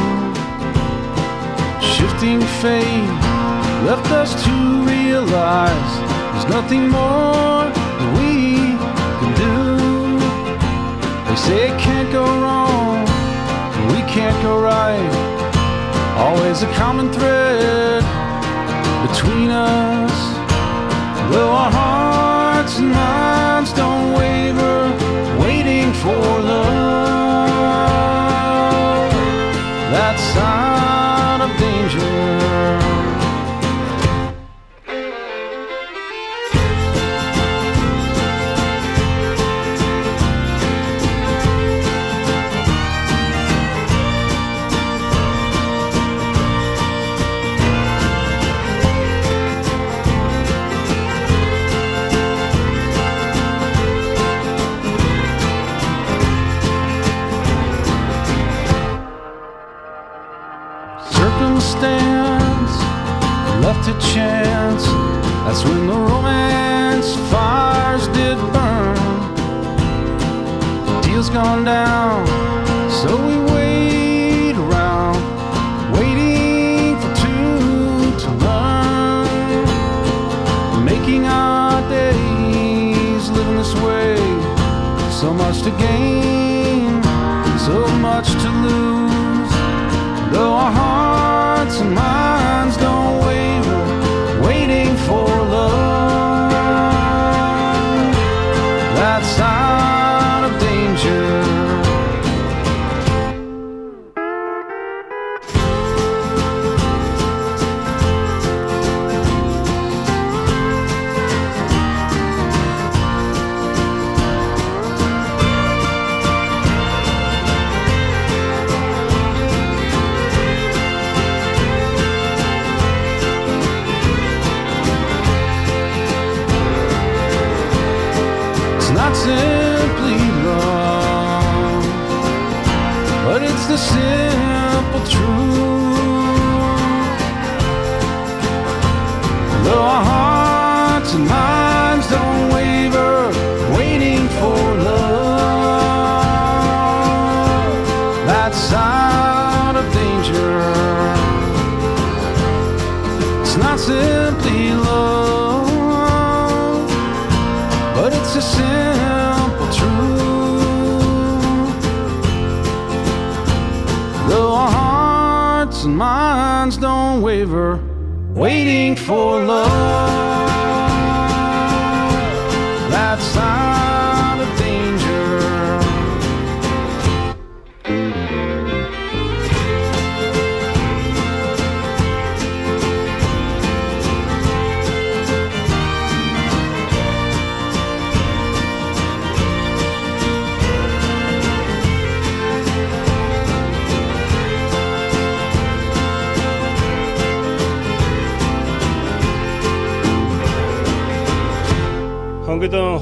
Shifting 1.82 2.40
fate 2.62 3.10
left 3.90 4.12
us 4.12 4.32
to 4.44 4.52
realize 4.86 5.94
There's 6.32 6.50
nothing 6.50 6.88
more 6.88 7.66
that 7.98 8.10
we 8.18 8.78
can 9.20 9.32
do. 9.46 9.58
They 11.28 11.36
say 11.36 11.70
it 11.70 11.80
can't 11.80 12.12
go 12.12 12.26
wrong, 12.26 13.06
but 13.74 13.86
we 13.94 14.02
can't 14.16 14.40
go 14.44 14.62
right. 14.62 15.12
Always 16.18 16.62
a 16.62 16.72
common 16.74 17.12
thread 17.12 18.04
between 19.08 19.50
us. 19.50 20.16
Though 21.32 21.52
our 21.52 21.72
hearts 21.72 22.78
and 22.78 22.92
minds 22.92 23.74
don't 23.74 23.91
for 26.02 26.10
love. 26.10 27.01
Circumstance 61.82 62.78
left 63.64 63.86
to 63.86 63.94
chance. 64.14 64.86
That's 65.46 65.64
when 65.64 65.88
the 65.88 65.94
romance 65.94 67.16
fires 67.32 68.08
did 68.10 68.38
burn. 68.54 68.96
The 70.86 71.02
deal's 71.02 71.30
gone 71.30 71.66
down, 71.66 72.28
so 72.90 73.10
we 73.28 73.38
wait 73.54 74.56
around, 74.56 75.22
waiting 75.94 77.00
for 77.02 77.12
two 77.24 78.12
to 78.24 78.30
learn. 78.46 79.66
Making 80.86 81.26
our 81.26 81.82
days 81.90 83.30
living 83.32 83.58
this 83.58 83.74
way, 83.86 84.18
so 85.10 85.34
much 85.34 85.64
to 85.64 85.72
gain, 85.72 87.02
so 87.58 87.88
much 87.98 88.28
to 88.44 88.50
lose. 88.66 89.52
Though 90.32 90.54
our 90.54 90.72
hearts 90.72 91.11
and 91.98 92.41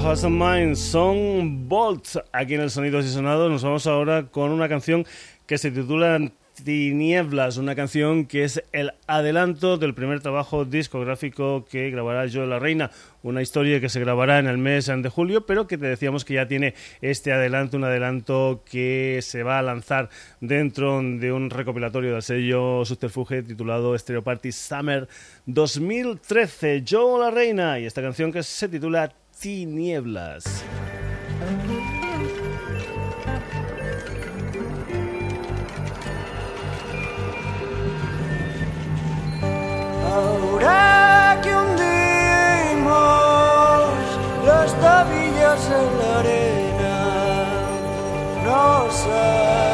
And 0.10 0.41
Minds 0.41 0.80
son 0.80 1.70
Bolt 1.70 2.18
aquí 2.32 2.55
en 2.55 2.62
el 2.62 2.72
Sonidos 2.72 3.05
y 3.05 3.10
Sonados. 3.10 3.51
Nos 3.51 3.64
vamos 3.64 3.86
ahora 3.86 4.26
con 4.26 4.49
una 4.49 4.68
canción 4.68 5.05
que 5.45 5.60
se 5.60 5.70
titula 5.70 6.20
Tinieblas, 6.64 7.57
una 7.57 7.76
canción 7.76 8.26
que 8.26 8.43
es 8.43 8.64
el 8.72 8.93
adelanto 9.05 9.78
del 9.78 9.93
primer 9.93 10.20
trabajo 10.20 10.66
discográfico 10.66 11.64
que 11.70 11.91
grabará 11.91 12.28
Joe 12.28 12.47
La 12.47 12.57
Reina, 12.57 12.89
una 13.22 13.43
historia 13.43 13.80
que 13.80 13.88
se 13.88 13.99
grabará 13.99 14.39
en 14.39 14.47
el 14.47 14.57
mes 14.57 14.88
de 14.88 15.10
julio, 15.10 15.45
pero 15.45 15.68
que 15.68 15.78
te 15.78 15.86
decíamos 15.86 16.26
que 16.26 16.34
ya 16.34 16.47
tiene 16.47 16.74
este 17.01 17.32
adelanto, 17.32 17.78
un 17.78 17.84
adelanto 17.84 18.64
que 18.66 19.20
se 19.22 19.43
va 19.43 19.60
a 19.60 19.62
lanzar 19.62 20.10
dentro 20.41 21.03
de 21.03 21.32
un 21.32 21.51
recopilatorio 21.51 22.14
del 22.14 22.24
sello 22.24 22.84
Subterfuge 22.84 23.43
titulado 23.43 23.95
Stereo 23.95 24.24
Party 24.24 24.51
Summer 24.51 25.07
2013. 25.45 26.84
Joe 26.89 27.20
La 27.20 27.30
Reina 27.30 27.80
y 27.80 27.86
esta 27.86 28.01
canción 28.01 28.32
que 28.32 28.41
se 28.41 28.68
titula 28.68 29.14
Tinieblas. 29.40 30.44
Ahora 40.14 41.40
que 41.42 41.56
hundimos 41.56 42.90
las 44.46 44.78
tabillas 44.82 45.72
en 45.72 46.00
la 46.00 46.20
arena, 46.20 46.98
nos 48.44 49.06
aguarda 49.06 49.68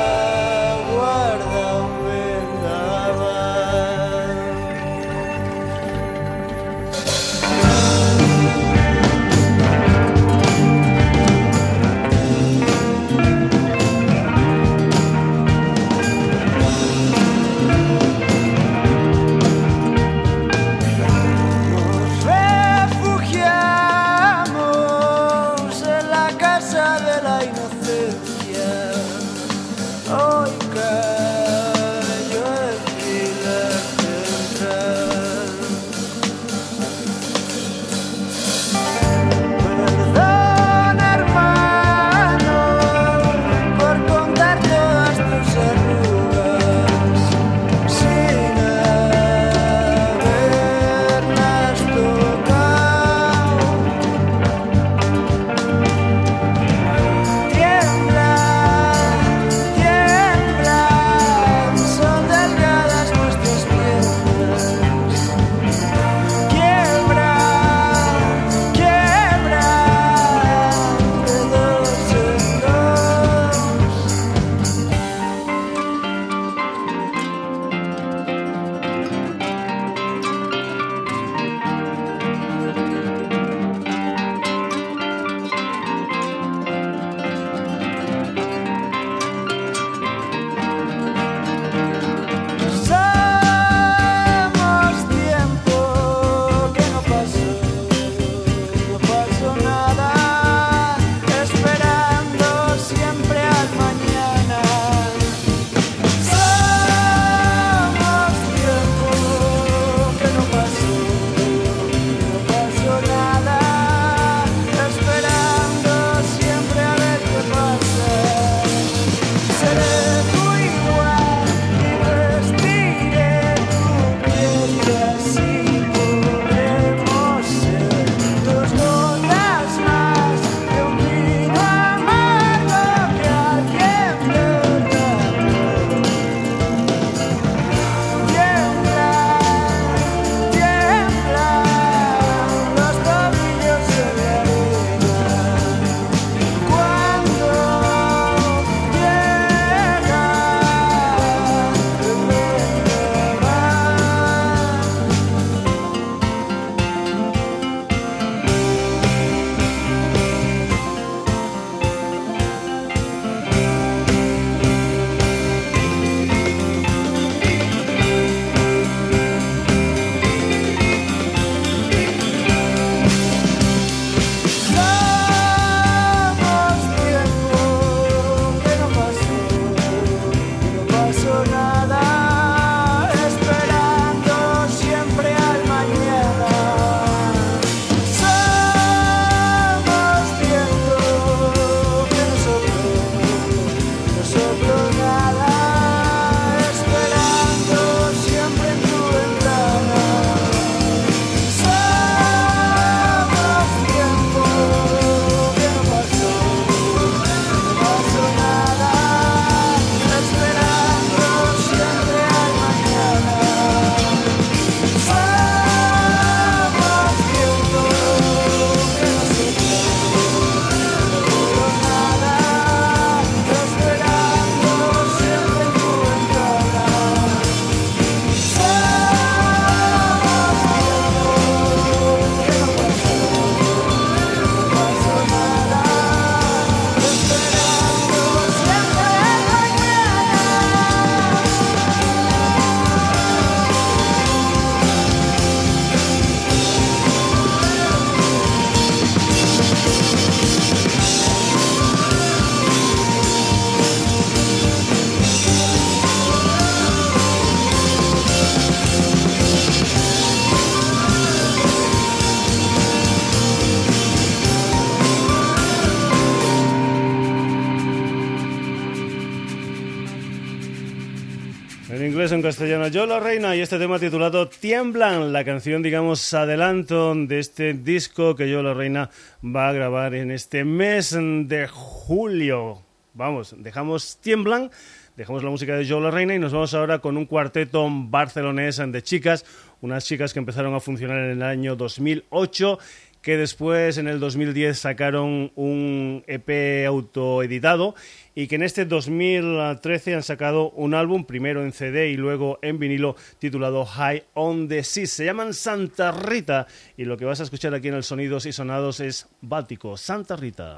en 272.31 272.41
castellano. 272.41 272.87
Yo 272.87 273.05
la 273.05 273.19
reina 273.19 273.55
y 273.55 273.61
este 273.61 273.77
tema 273.77 273.99
titulado 273.99 274.47
Tiemblan, 274.47 275.31
la 275.31 275.43
canción, 275.43 275.83
digamos, 275.83 276.33
adelanto 276.33 277.13
de 277.13 277.37
este 277.37 277.73
disco 277.73 278.35
que 278.35 278.49
yo 278.49 278.63
la 278.63 278.73
reina 278.73 279.11
va 279.43 279.69
a 279.69 279.73
grabar 279.73 280.15
en 280.15 280.31
este 280.31 280.63
mes 280.65 281.11
de 281.11 281.67
julio. 281.67 282.81
Vamos, 283.13 283.53
dejamos 283.59 284.17
Tiemblan, 284.21 284.71
dejamos 285.15 285.43
la 285.43 285.51
música 285.51 285.75
de 285.75 285.85
Yo 285.85 285.99
la 285.99 286.09
reina 286.09 286.33
y 286.33 286.39
nos 286.39 286.51
vamos 286.51 286.73
ahora 286.73 286.97
con 286.99 287.15
un 287.15 287.25
cuarteto 287.25 287.87
barcelonés 287.89 288.77
de 288.77 289.03
chicas, 289.03 289.45
unas 289.81 290.03
chicas 290.05 290.33
que 290.33 290.39
empezaron 290.39 290.73
a 290.73 290.79
funcionar 290.79 291.19
en 291.19 291.31
el 291.31 291.43
año 291.43 291.75
2008 291.75 292.79
que 293.25 293.37
después 293.37 293.97
en 293.97 294.07
el 294.07 294.19
2010 294.19 294.77
sacaron 294.77 295.51
un 295.55 296.23
EP 296.27 296.85
autoeditado 296.85 297.95
y 298.35 298.45
que 298.45 298.53
en 298.53 298.61
este 298.61 298.85
2013 298.85 300.13
han 300.13 300.21
sacado 300.21 300.69
un 300.69 300.93
álbum, 300.93 301.25
primero 301.25 301.65
en 301.65 301.71
CD 301.71 302.09
y 302.11 302.17
luego 302.17 302.59
en 302.61 302.77
vinilo, 302.77 303.15
titulado 303.39 303.83
High 303.83 304.25
on 304.35 304.67
the 304.67 304.83
Sea. 304.83 305.07
Se 305.07 305.25
llaman 305.25 305.55
Santa 305.55 306.11
Rita 306.11 306.67
y 306.97 307.05
lo 307.05 307.17
que 307.17 307.25
vas 307.25 307.39
a 307.39 307.43
escuchar 307.45 307.73
aquí 307.73 307.87
en 307.87 307.95
el 307.95 308.03
Sonidos 308.03 308.45
y 308.45 308.51
Sonados 308.51 308.99
es 308.99 309.27
Báltico, 309.41 309.97
Santa 309.97 310.35
Rita. 310.35 310.75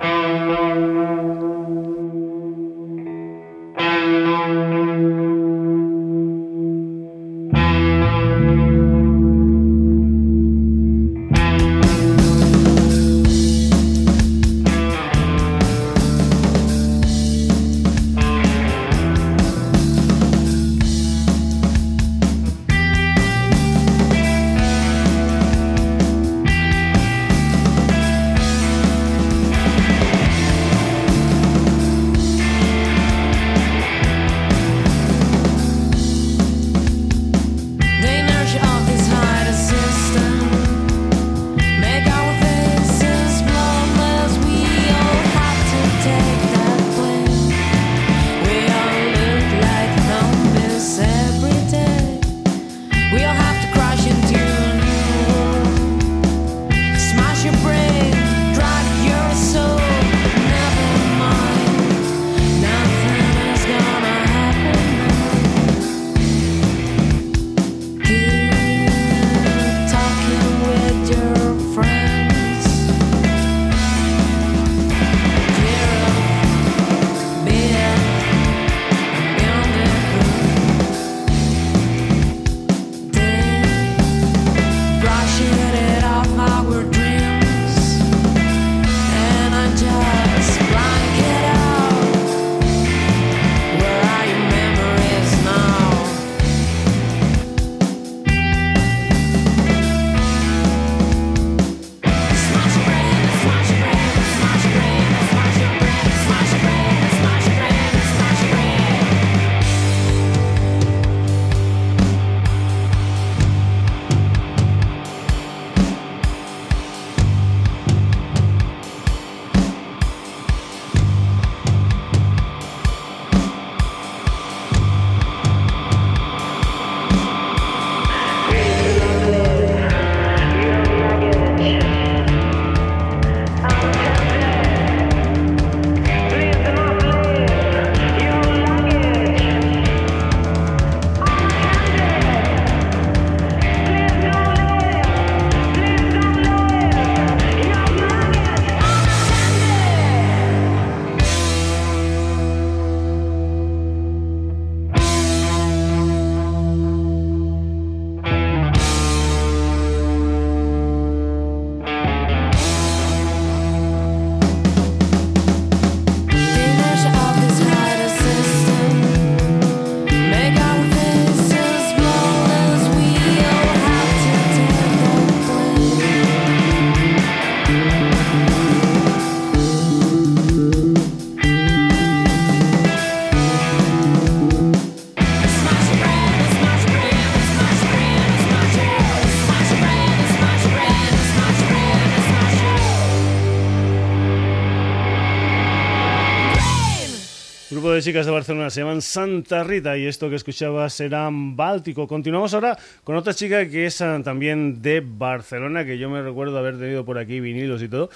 Chicas 198.02 198.26
de 198.26 198.32
Barcelona, 198.32 198.70
se 198.70 198.82
llaman 198.82 199.02
Santa 199.02 199.64
Rita 199.64 199.98
y 199.98 200.06
esto 200.06 200.30
que 200.30 200.36
escuchabas 200.36 201.00
era 201.00 201.30
Báltico. 201.32 202.08
Continuamos 202.08 202.54
ahora 202.54 202.78
con 203.04 203.16
otra 203.16 203.34
chica 203.34 203.68
que 203.68 203.88
es 203.88 204.02
ah, 204.02 204.22
también 204.24 204.82
de 204.82 205.02
Barcelona, 205.04 205.84
que 205.84 205.98
yo 205.98 206.10
me 206.10 206.22
recuerdo 206.22 206.58
haber 206.58 206.78
tenido 206.78 207.06
por 207.06 207.18
aquí 207.18 207.40
vinilos 207.40 207.82
y 207.82 207.90
todo. 207.90 208.10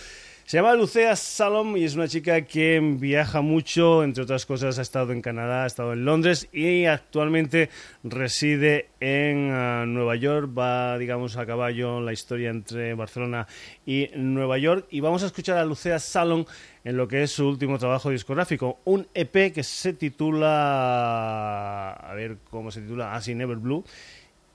Se 0.46 0.58
llama 0.58 0.76
Lucea 0.76 1.16
Salom 1.16 1.78
y 1.78 1.86
es 1.86 1.96
una 1.96 2.08
chica 2.10 2.42
que 2.42 2.80
viaja 2.82 3.42
mucho, 3.42 4.04
entre 4.04 4.24
otras 4.24 4.46
cosas 4.46 4.78
ha 4.80 4.82
estado 4.82 5.14
en 5.14 5.22
Canadá, 5.22 5.64
ha 5.64 5.68
estado 5.68 5.94
en 5.94 6.04
Londres 6.04 6.50
y 6.52 6.86
actualmente 6.86 7.70
reside 8.04 8.90
en 9.00 9.52
ah, 9.52 9.86
Nueva 9.88 10.18
York. 10.18 10.50
Va, 10.58 10.98
digamos, 10.98 11.38
a 11.38 11.46
caballo 11.46 12.02
la 12.02 12.12
historia 12.12 12.50
entre 12.50 12.94
Barcelona 12.96 13.48
y 13.86 14.10
Nueva 14.16 14.58
York. 14.58 14.88
Y 14.92 15.00
vamos 15.00 15.24
a 15.24 15.28
escuchar 15.28 15.58
a 15.58 15.66
Lucea 15.66 16.00
Salom 16.00 16.46
en 16.84 16.98
lo 16.98 17.08
que 17.08 17.24
es 17.24 17.32
su 17.32 17.48
último 17.48 17.78
trabajo 17.78 18.10
discográfico, 18.10 18.80
un 18.86 19.08
EP 19.14 19.54
que 19.54 19.64
se 19.64 19.94
titula, 19.94 21.92
a 21.94 22.14
ver 22.14 22.38
cómo 22.50 22.72
se 22.72 22.82
titula, 22.82 23.14
Así 23.14 23.36
Never 23.36 23.58
Blue. 23.58 23.84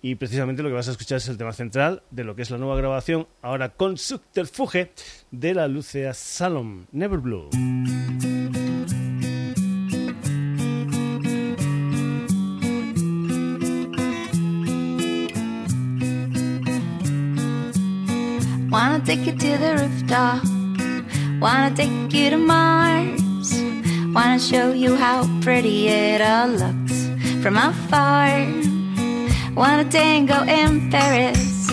Y 0.02 0.14
precisamente 0.16 0.62
lo 0.62 0.68
que 0.68 0.74
vas 0.74 0.88
a 0.88 0.92
escuchar 0.92 1.16
es 1.18 1.28
el 1.28 1.38
tema 1.38 1.52
central 1.52 2.02
de 2.10 2.24
lo 2.24 2.36
que 2.36 2.42
es 2.42 2.50
la 2.50 2.58
nueva 2.58 2.76
grabación, 2.76 3.26
ahora 3.42 3.70
con 3.70 3.96
subterfuge, 3.96 4.90
de 5.30 5.54
la 5.54 5.68
Lucea 5.68 6.14
Salom, 6.14 6.86
Never 6.92 7.18
Blue. 7.18 7.48
Wanna 18.70 19.02
take 19.04 19.24
you 19.24 19.32
to 19.32 19.58
the 19.58 19.76
rooftop. 19.78 20.55
Wanna 21.38 21.74
take 21.76 22.12
you 22.14 22.30
to 22.30 22.38
Mars. 22.38 23.52
Wanna 24.14 24.38
show 24.38 24.72
you 24.72 24.96
how 24.96 25.28
pretty 25.42 25.88
it 25.88 26.22
all 26.22 26.48
looks 26.48 27.10
from 27.42 27.58
afar. 27.58 28.46
Wanna 29.54 29.84
tango 29.84 30.42
in 30.44 30.90
Paris, 30.90 31.70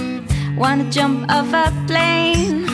wanna 0.58 0.90
jump 0.92 1.30
off 1.30 1.54
a 1.54 1.72
plane, 1.88 2.68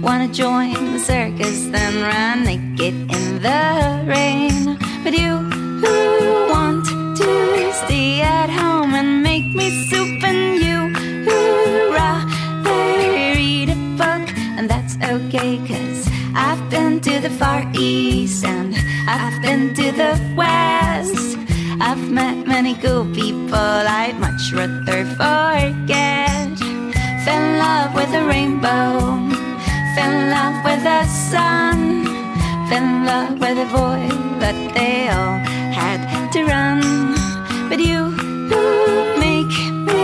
wanna 0.00 0.28
join 0.28 0.74
the 0.92 0.98
circus, 0.98 1.66
then 1.66 2.02
run 2.02 2.44
naked 2.44 2.94
in 3.16 3.42
the 3.42 4.04
rain. 4.06 4.76
But 5.04 5.14
you 5.16 5.38
who 5.82 5.94
want 6.50 6.84
to 7.18 7.72
stay 7.72 8.22
at 8.22 8.50
home 8.50 8.94
and 8.94 9.22
make 9.22 9.46
me 9.54 9.70
soup, 9.88 10.22
and 10.22 10.60
you 10.64 10.78
who 11.26 11.92
rather 11.92 13.34
read 13.36 13.70
a 13.70 13.78
book, 13.96 14.26
and 14.56 14.68
that's 14.68 14.96
okay, 15.02 15.58
cause 15.68 16.08
I've 16.36 16.68
been 16.70 17.00
to 17.00 17.20
the 17.20 17.30
Far 17.30 17.64
East 17.74 18.44
and 18.44 18.74
I've 19.08 19.40
been 19.42 19.72
to 19.74 19.92
the 19.92 20.12
West. 20.36 21.38
I've 21.80 22.10
met 22.10 22.46
many 22.46 22.74
cool 22.74 23.04
people 23.14 23.54
I'd 23.54 24.18
much 24.18 24.52
rather 24.52 25.04
forget. 25.18 26.58
Fell 27.24 27.42
in 27.42 27.58
love 27.58 27.94
with 27.94 28.12
a 28.14 28.24
rainbow, 28.26 28.98
fell 29.94 30.12
in 30.12 30.30
love 30.30 30.56
with 30.64 30.82
the 30.82 31.04
sun, 31.06 32.04
fell 32.68 32.84
in 32.84 33.04
love 33.06 33.34
with 33.40 33.58
a 33.58 33.68
boy, 33.78 34.02
but 34.40 34.56
they 34.74 35.08
all 35.08 35.38
had 35.80 36.00
to 36.32 36.44
run. 36.44 36.80
But 37.68 37.80
you 37.80 38.10
make 39.18 39.54
me 39.88 40.02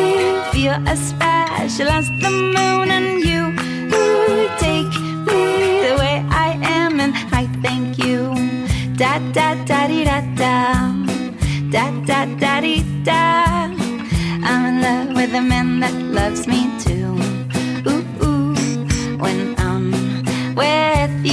feel 0.52 0.76
as 0.86 1.00
special 1.12 1.88
as 1.88 2.08
the 2.22 2.30
moon, 2.30 2.90
and 2.90 3.22
you 3.22 3.29
Da 9.00 9.18
da 9.32 9.54
da 9.64 9.86
dee 9.88 10.04
da 10.04 10.20
da, 10.36 10.54
da 11.72 11.84
da 12.08 12.26
da 12.42 12.60
dee 12.60 12.84
da. 13.02 13.22
I'm 14.44 14.66
in 14.66 14.82
love 14.82 15.16
with 15.16 15.34
a 15.34 15.40
man 15.40 15.80
that 15.80 15.94
loves 16.18 16.46
me 16.46 16.68
too. 16.84 17.16
Ooh 17.88 18.04
ooh, 18.22 18.54
when 19.16 19.54
I'm 19.58 19.86
with 20.54 21.16
you, 21.24 21.29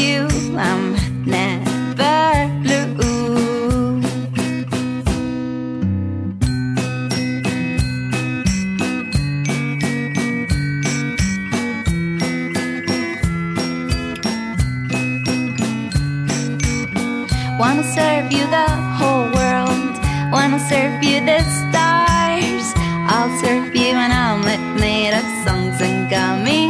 serve 17.97 18.31
you 18.31 18.45
the 18.59 18.69
whole 18.99 19.27
world. 19.39 19.93
Wanna 20.35 20.59
serve 20.71 21.01
you 21.09 21.17
the 21.31 21.41
stars. 21.57 22.65
I'll 23.13 23.33
serve 23.41 23.75
you 23.75 23.93
an 24.05 24.11
omelet 24.25 24.63
made 24.83 25.13
of 25.19 25.25
songs 25.45 25.77
and 25.87 25.97
gummy 26.13 26.63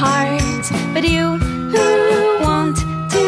hearts. 0.00 0.68
But 0.92 1.04
you 1.14 1.26
who 1.72 1.86
want 2.46 2.76
to 3.14 3.24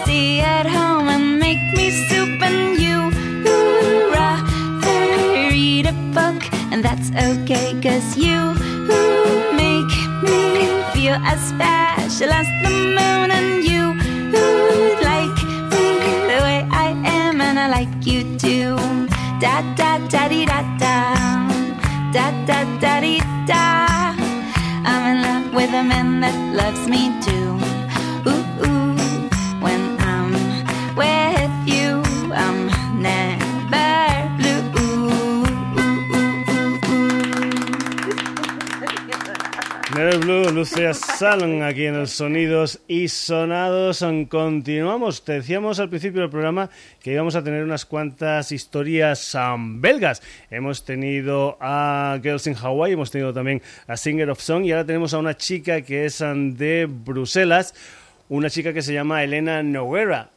stay 0.00 0.38
at 0.56 0.66
home 0.76 1.08
and 1.14 1.26
make 1.46 1.62
me 1.78 1.86
soup, 2.06 2.34
and 2.48 2.78
you 2.84 2.96
who 3.44 3.56
rather 4.18 5.00
read 5.54 5.86
a 5.94 5.96
book, 6.16 6.40
and 6.70 6.80
that's 6.86 7.08
okay, 7.28 7.68
cause 7.84 8.08
you 8.26 8.38
who 8.88 9.00
make 9.64 9.94
me 10.26 10.38
feel 10.92 11.16
as 11.32 11.40
special 11.54 12.30
as 12.40 12.48
the 12.62 12.72
moon, 12.96 13.28
and 13.38 13.64
you 13.68 13.69
like 18.00 18.12
you 18.12 18.38
too. 18.38 18.76
Da 19.40 19.62
da 19.76 19.98
da 20.08 20.28
dee 20.28 20.46
da 20.46 20.62
da, 20.78 21.14
da 22.12 22.30
da 22.46 22.64
da 22.80 23.00
dee 23.00 23.20
da. 23.46 24.14
I'm 24.84 25.16
in 25.16 25.22
love 25.22 25.54
with 25.54 25.70
a 25.70 25.82
man 25.82 26.20
that 26.20 26.54
loves 26.54 26.86
me 26.88 27.10
too. 27.22 27.79
Never 40.00 40.18
Blue, 40.18 40.50
Lucia 40.50 40.94
Salon, 40.94 41.62
aquí 41.62 41.84
en 41.84 41.94
el 41.94 42.08
Sonidos 42.08 42.80
y 42.88 43.08
Sonados. 43.08 44.02
Continuamos. 44.30 45.22
Te 45.26 45.32
decíamos 45.34 45.78
al 45.78 45.90
principio 45.90 46.22
del 46.22 46.30
programa 46.30 46.70
que 47.02 47.12
íbamos 47.12 47.36
a 47.36 47.44
tener 47.44 47.62
unas 47.62 47.84
cuantas 47.84 48.50
historias 48.50 49.34
um, 49.34 49.82
belgas. 49.82 50.22
Hemos 50.50 50.86
tenido 50.86 51.58
a 51.60 52.18
Girls 52.22 52.46
in 52.46 52.56
Hawaii, 52.56 52.94
hemos 52.94 53.10
tenido 53.10 53.34
también 53.34 53.60
a 53.86 53.98
Singer 53.98 54.30
of 54.30 54.40
Song 54.40 54.64
y 54.64 54.72
ahora 54.72 54.86
tenemos 54.86 55.12
a 55.12 55.18
una 55.18 55.36
chica 55.36 55.82
que 55.82 56.06
es 56.06 56.22
um, 56.22 56.54
de 56.54 56.86
Bruselas, 56.88 57.74
una 58.30 58.48
chica 58.48 58.72
que 58.72 58.80
se 58.80 58.94
llama 58.94 59.22
Elena 59.22 59.62
Noguera 59.62 60.30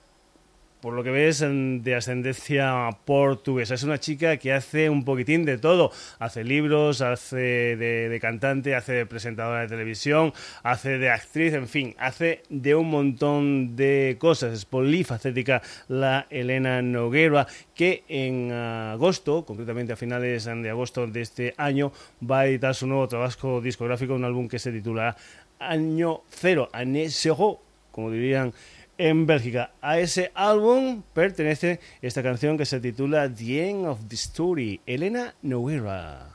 por 0.84 0.93
lo 0.95 1.01
que 1.01 1.11
ves, 1.11 1.39
de 1.39 1.95
ascendencia 1.95 2.89
portuguesa. 3.05 3.73
Es 3.73 3.84
una 3.84 4.01
chica 4.01 4.36
que 4.36 4.51
hace 4.51 4.89
un 4.89 5.05
poquitín 5.05 5.45
de 5.45 5.57
todo. 5.57 5.93
Hace 6.19 6.43
libros, 6.43 6.99
hace 6.99 7.77
de, 7.77 8.19
cantante, 8.21 8.75
hace 8.75 8.91
de 8.91 9.05
presentadora 9.05 9.61
de 9.61 9.69
televisión, 9.69 10.34
hace 10.61 10.97
de 10.97 11.09
actriz, 11.09 11.53
en 11.53 11.69
fin, 11.69 11.95
hace 11.97 12.43
de 12.49 12.75
un 12.75 12.89
montón 12.89 13.77
de 13.77 14.17
cosas. 14.19 14.51
Es 14.51 14.65
polifacética 14.65 15.61
la 15.88 16.27
Elena 16.29 16.81
Noguera, 16.81 17.47
que 17.73 18.03
en 18.09 18.51
agosto, 18.51 19.45
concretamente 19.45 19.93
a 19.93 19.95
finales 19.95 20.43
de 20.43 20.69
agosto 20.69 21.07
de 21.07 21.21
este 21.21 21.53
año, 21.55 21.93
va 22.29 22.41
a 22.41 22.47
editar 22.47 22.75
su 22.75 22.88
nuevo 22.88 23.07
trabajo 23.07 23.61
discográfico, 23.61 24.15
un 24.15 24.25
álbum 24.25 24.49
que 24.49 24.59
se 24.59 24.73
titula 24.73 25.15
Año 25.59 26.23
Cero, 26.29 26.67
Année 26.73 27.09
Zero, 27.09 27.61
como 27.89 28.11
dirían 28.11 28.53
en 28.98 29.26
Bélgica. 29.26 29.72
A 29.82 30.00
ese 30.00 30.32
álbum 30.36 31.04
pertenece 31.14 31.80
esta 32.02 32.24
canción 32.24 32.58
que 32.58 32.66
se 32.66 32.80
titula 32.80 33.34
The 33.34 33.70
End 33.70 33.86
of 33.86 34.00
the 34.08 34.16
Story, 34.16 34.82
Elena 34.86 35.36
Noguera. 35.41 36.30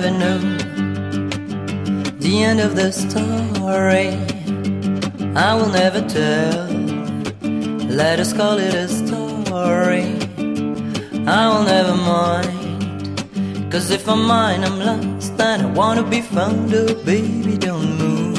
Never 0.00 0.10
know 0.10 0.38
the 2.18 2.42
end 2.42 2.60
of 2.60 2.76
the 2.76 2.92
story. 2.92 4.08
I 5.34 5.54
will 5.54 5.70
never 5.70 6.02
tell. 6.02 6.68
Let 8.00 8.20
us 8.20 8.34
call 8.34 8.58
it 8.58 8.74
a 8.74 8.88
story. 8.88 10.08
I 11.26 11.42
will 11.48 11.64
never 11.74 11.96
mind. 12.14 13.72
Cause 13.72 13.90
if 13.90 14.06
I'm 14.06 14.26
mine, 14.26 14.64
I'm 14.64 14.78
lost 14.80 15.40
and 15.40 15.62
I 15.62 15.70
wanna 15.80 16.02
be 16.02 16.20
found. 16.20 16.74
Oh, 16.74 16.94
baby, 17.06 17.56
don't 17.56 17.90
move. 18.02 18.36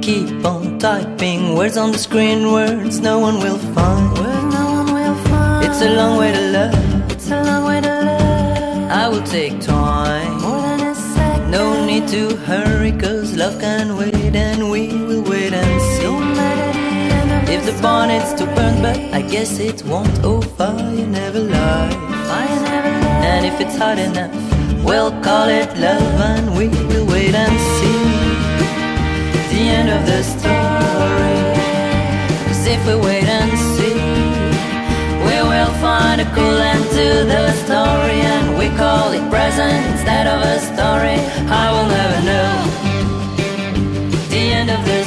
Keep 0.00 0.44
on 0.44 0.78
typing 0.78 1.56
words 1.56 1.76
on 1.76 1.90
the 1.90 1.98
screen, 1.98 2.52
words 2.52 3.00
no 3.00 3.18
one 3.18 3.38
will 3.44 3.58
find. 3.74 4.04
Words 4.16 4.54
no 4.58 4.64
one 4.78 4.88
will 4.94 5.18
find. 5.26 5.66
It's 5.66 5.82
a 5.82 5.90
long 5.98 6.18
way 6.20 6.30
to 6.32 6.42
love. 6.56 7.10
It's 7.10 7.28
a 7.32 7.42
long 7.42 7.64
way 7.64 7.80
to 7.80 7.86
love. 7.88 7.91
I 8.92 9.08
will 9.08 9.22
take 9.22 9.58
time. 9.58 10.42
More 10.42 10.60
than 10.60 10.80
a 10.80 10.94
second. 10.94 11.50
No 11.50 11.86
need 11.86 12.08
to 12.08 12.36
hurry, 12.44 12.92
cause 12.92 13.34
love 13.34 13.58
can 13.58 13.96
wait 13.96 14.36
and 14.36 14.70
we 14.70 14.88
will 14.88 15.22
wait 15.22 15.54
and 15.54 15.80
see. 15.92 16.02
If 17.54 17.64
the 17.64 17.72
bonnet's 17.80 18.34
to 18.34 18.44
burn, 18.44 18.82
but 18.82 18.98
I 19.14 19.22
guess 19.22 19.58
it 19.58 19.82
won't. 19.86 20.20
Oh, 20.22 20.42
fire 20.42 21.06
never 21.06 21.40
lies. 21.40 21.94
Fire 22.28 22.60
never 22.68 22.90
lies. 22.90 23.24
And 23.32 23.46
if 23.46 23.58
it's 23.62 23.76
hot 23.78 23.98
enough, 23.98 24.30
we'll 24.84 25.12
call 25.22 25.48
it 25.48 25.74
love 25.78 26.20
and 26.30 26.54
we 26.54 26.68
will 26.68 27.06
wait 27.06 27.34
and 27.34 27.58
see 27.76 28.02
the 29.52 29.62
end 29.78 29.88
of 29.88 30.04
the 30.04 30.22
story. 30.22 31.40
Cause 32.46 32.66
if 32.66 32.86
we 32.86 32.94
wait 32.96 33.24
and 33.24 33.58
see, 33.58 33.71
find 35.82 36.20
a 36.20 36.28
cool 36.36 36.58
end 36.72 36.84
to 36.98 37.06
the 37.32 37.44
story. 37.64 38.20
And 38.34 38.56
we 38.56 38.68
call 38.78 39.10
it 39.18 39.24
present 39.28 39.84
instead 39.92 40.26
of 40.28 40.38
a 40.54 40.56
story. 40.70 41.18
I 41.62 41.64
will 41.74 41.88
never 41.98 42.18
know 42.30 42.52
the 44.30 44.44
end 44.58 44.70
of 44.70 44.80
the 44.90 45.00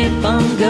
keep 0.00 0.24
on 0.24 0.56
going. 0.56 0.69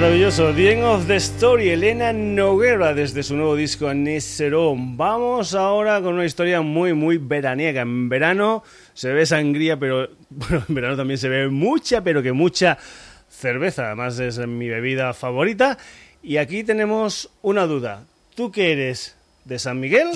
Maravilloso, 0.00 0.54
The 0.54 0.74
End 0.74 0.84
of 0.84 1.08
the 1.08 1.16
Story, 1.16 1.70
Elena 1.70 2.12
Noguera 2.12 2.94
desde 2.94 3.24
su 3.24 3.34
nuevo 3.34 3.56
disco 3.56 3.92
Nisero. 3.92 4.76
Vamos 4.78 5.56
ahora 5.56 6.00
con 6.00 6.14
una 6.14 6.24
historia 6.24 6.60
muy, 6.60 6.94
muy 6.94 7.18
veraniega. 7.18 7.82
En 7.82 8.08
verano 8.08 8.62
se 8.94 9.12
ve 9.12 9.26
sangría, 9.26 9.76
pero 9.76 10.04
en 10.50 10.64
verano 10.68 10.96
también 10.96 11.18
se 11.18 11.28
ve 11.28 11.48
mucha, 11.48 12.04
pero 12.04 12.22
que 12.22 12.32
mucha 12.32 12.78
cerveza. 13.28 13.86
Además 13.86 14.20
es 14.20 14.38
mi 14.38 14.68
bebida 14.68 15.12
favorita. 15.14 15.76
Y 16.22 16.36
aquí 16.36 16.62
tenemos 16.62 17.30
una 17.42 17.66
duda. 17.66 18.04
¿Tú 18.36 18.52
qué 18.52 18.70
eres? 18.70 19.16
¿De 19.44 19.58
San 19.58 19.80
Miguel? 19.80 20.10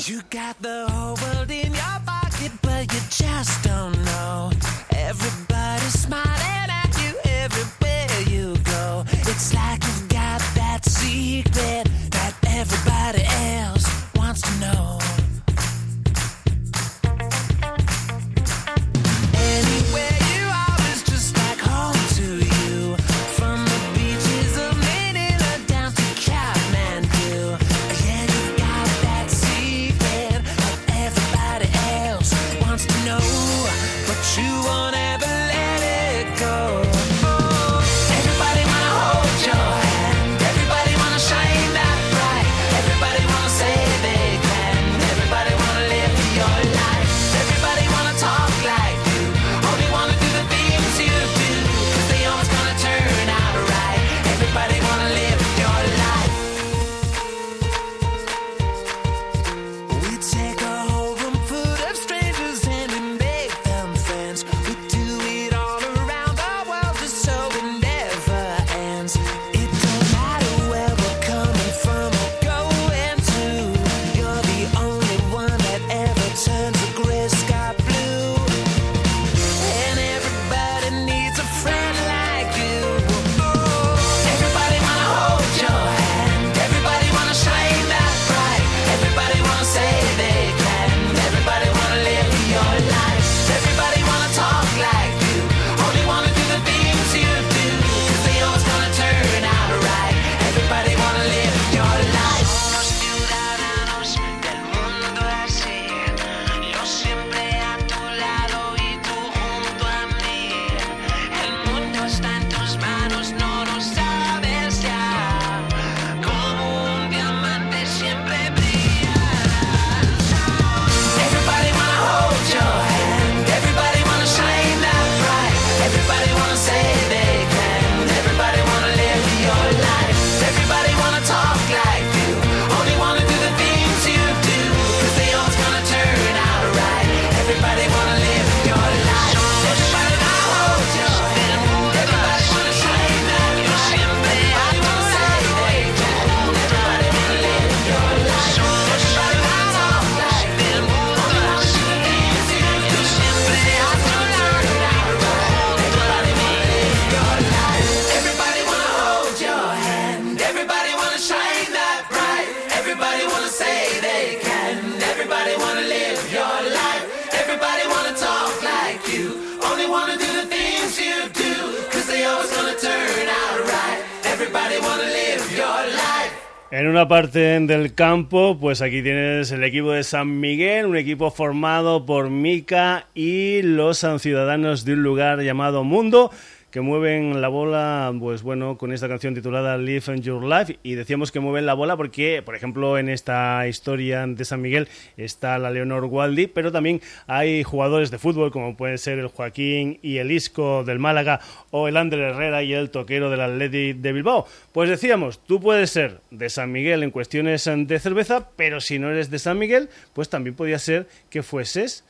pues 178.33 178.81
aquí 178.81 179.03
tienes 179.03 179.51
el 179.53 179.63
equipo 179.63 179.93
de 179.93 180.03
San 180.03 180.41
Miguel, 180.41 180.87
un 180.87 180.97
equipo 180.97 181.31
formado 181.31 182.07
por 182.07 182.31
Mica 182.31 183.09
y 183.15 183.61
los 183.61 184.07
ciudadanos 184.21 184.87
de 184.87 184.95
un 184.95 185.03
lugar 185.03 185.43
llamado 185.43 185.85
Mundo 185.85 186.31
que 186.73 186.81
mueven 186.81 187.43
la 187.43 187.49
bola, 187.49 188.11
pues 188.19 188.43
bueno, 188.43 188.79
con 188.79 188.93
esta 188.93 189.07
canción 189.07 189.35
titulada 189.35 189.77
Live 189.77 190.05
in 190.09 190.23
Your 190.23 190.43
Life. 190.43 190.79
Y 190.83 190.95
decíamos 190.95 191.31
que 191.31 191.39
mueven 191.39 191.67
la 191.67 191.75
bola 191.75 191.99
porque, 191.99 192.41
por 192.43 192.57
ejemplo, 192.57 192.97
en 192.97 193.11
esta 193.11 193.69
historia 193.69 194.27
de 194.27 194.43
San 194.47 194.63
Miguel 194.63 194.89
está 195.19 195.59
la 195.59 195.71
Leonor 195.71 196.07
Waldi, 196.07 196.47
pero 196.47 196.73
también 196.73 197.03
hay 197.27 197.63
jugadores 197.63 198.11
de 198.11 198.17
fútbol 198.17 198.51
como 198.51 198.75
pueden 198.75 198.97
ser 198.97 199.19
el 199.19 199.27
Joaquín 199.27 199.99
y 200.01 200.17
el 200.17 200.33
Isco 200.33 200.83
del 200.83 200.99
Málaga 200.99 201.41
o 201.71 201.89
el 201.89 201.97
Ander 201.99 202.21
Herrera 202.21 202.63
y 202.63 202.73
el 202.73 202.89
Toquero 202.89 203.29
del 203.29 203.43
Atleti 203.43 203.93
de 203.93 204.13
Bilbao. 204.15 204.47
Pues 204.73 204.89
decíamos, 204.89 205.45
tú 205.45 205.61
puedes 205.61 205.91
ser 205.91 206.21
de 206.31 206.49
San 206.49 206.73
Miguel 206.73 207.03
en 207.03 207.11
cuestiones 207.11 207.67
de 207.67 207.99
cerveza, 208.01 208.49
pero 208.57 208.81
si 208.81 208.99
no 208.99 209.11
eres 209.11 209.31
de 209.31 209.39
San 209.39 209.59
Miguel, 209.59 209.91
pues 210.15 210.31
también 210.31 210.57
podía 210.57 210.79
ser 210.79 211.07
que 211.29 211.43
fueses 211.43 212.03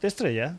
de 0.00 0.08
estrella. 0.08 0.56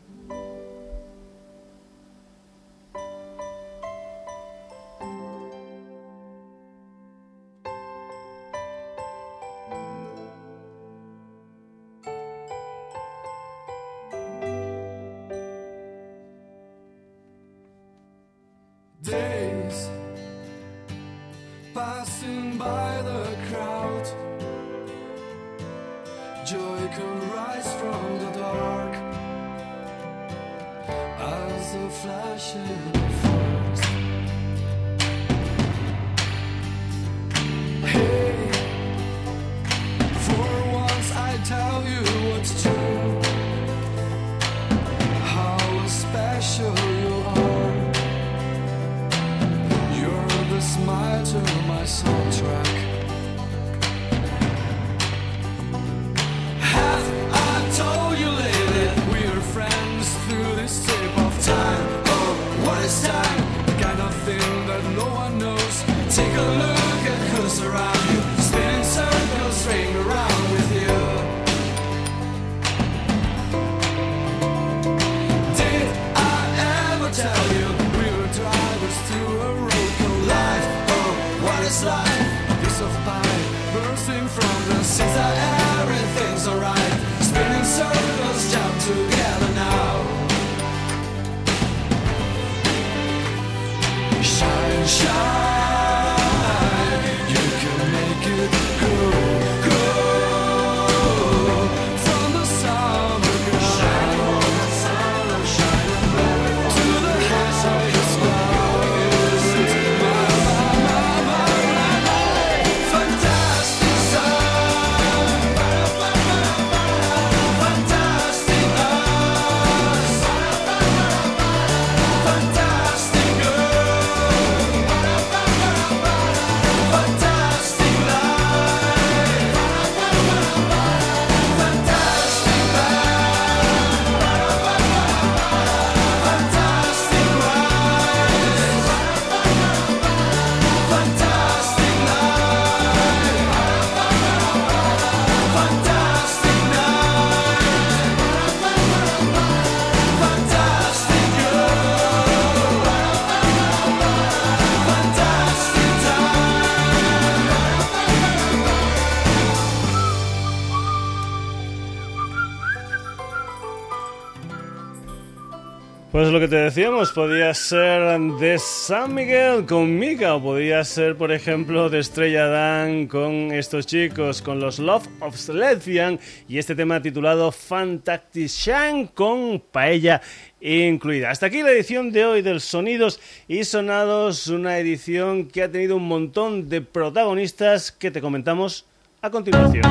Pues 166.16 166.32
lo 166.32 166.40
que 166.40 166.48
te 166.48 166.56
decíamos, 166.56 167.12
podía 167.12 167.52
ser 167.52 168.18
de 168.40 168.58
San 168.58 169.14
Miguel 169.14 169.66
con 169.66 169.98
Mika, 169.98 170.36
o 170.36 170.42
podía 170.42 170.82
ser, 170.82 171.14
por 171.14 171.30
ejemplo, 171.30 171.90
de 171.90 171.98
Estrella 171.98 172.46
Dan 172.46 173.06
con 173.06 173.52
estos 173.52 173.84
chicos, 173.84 174.40
con 174.40 174.58
los 174.58 174.78
Love 174.78 175.06
of 175.20 175.48
Lesbian 175.50 176.18
y 176.48 176.56
este 176.56 176.74
tema 176.74 177.02
titulado 177.02 177.52
Fantastic 177.52 179.12
con 179.12 179.60
Paella 179.70 180.22
incluida. 180.58 181.28
Hasta 181.28 181.44
aquí 181.44 181.60
la 181.60 181.72
edición 181.72 182.10
de 182.10 182.24
hoy 182.24 182.40
del 182.40 182.62
Sonidos 182.62 183.20
y 183.46 183.64
Sonados, 183.64 184.46
una 184.46 184.78
edición 184.78 185.46
que 185.46 185.64
ha 185.64 185.70
tenido 185.70 185.96
un 185.96 186.08
montón 186.08 186.70
de 186.70 186.80
protagonistas 186.80 187.92
que 187.92 188.10
te 188.10 188.22
comentamos 188.22 188.86
a 189.20 189.28
continuación. 189.28 189.84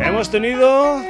Hemos 0.00 0.30
tenido 0.30 1.02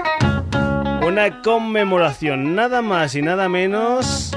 una 1.16 1.40
conmemoración, 1.40 2.54
nada 2.54 2.82
más 2.82 3.14
y 3.14 3.22
nada 3.22 3.48
menos 3.48 4.32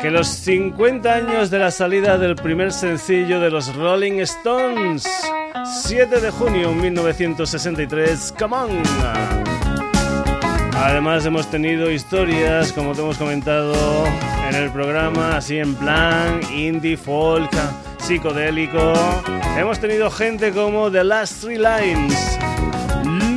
que 0.00 0.08
los 0.08 0.28
50 0.28 1.12
años 1.12 1.50
de 1.50 1.58
la 1.58 1.72
salida 1.72 2.16
del 2.16 2.36
primer 2.36 2.72
sencillo 2.72 3.40
de 3.40 3.50
los 3.50 3.74
Rolling 3.74 4.20
Stones. 4.20 5.04
7 5.82 6.20
de 6.20 6.30
junio 6.30 6.68
de 6.68 6.74
1963, 6.76 8.34
Come 8.38 8.56
On. 8.56 8.82
Además 10.76 11.26
hemos 11.26 11.50
tenido 11.50 11.90
historias, 11.90 12.72
como 12.72 12.92
te 12.92 13.00
hemos 13.00 13.18
comentado 13.18 13.74
en 14.48 14.54
el 14.54 14.70
programa, 14.70 15.38
así 15.38 15.58
en 15.58 15.74
plan 15.74 16.38
indie, 16.54 16.96
folk, 16.96 17.50
psicodélico. 17.98 18.92
Hemos 19.58 19.80
tenido 19.80 20.08
gente 20.08 20.52
como 20.52 20.88
The 20.88 21.02
Last 21.02 21.42
Three 21.42 21.58
Lines, 21.58 22.38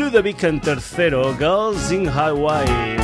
Ludovic 0.05 0.43
III, 0.43 1.33
Girls 1.39 1.91
in 1.91 2.05
Hawaii, 2.05 2.95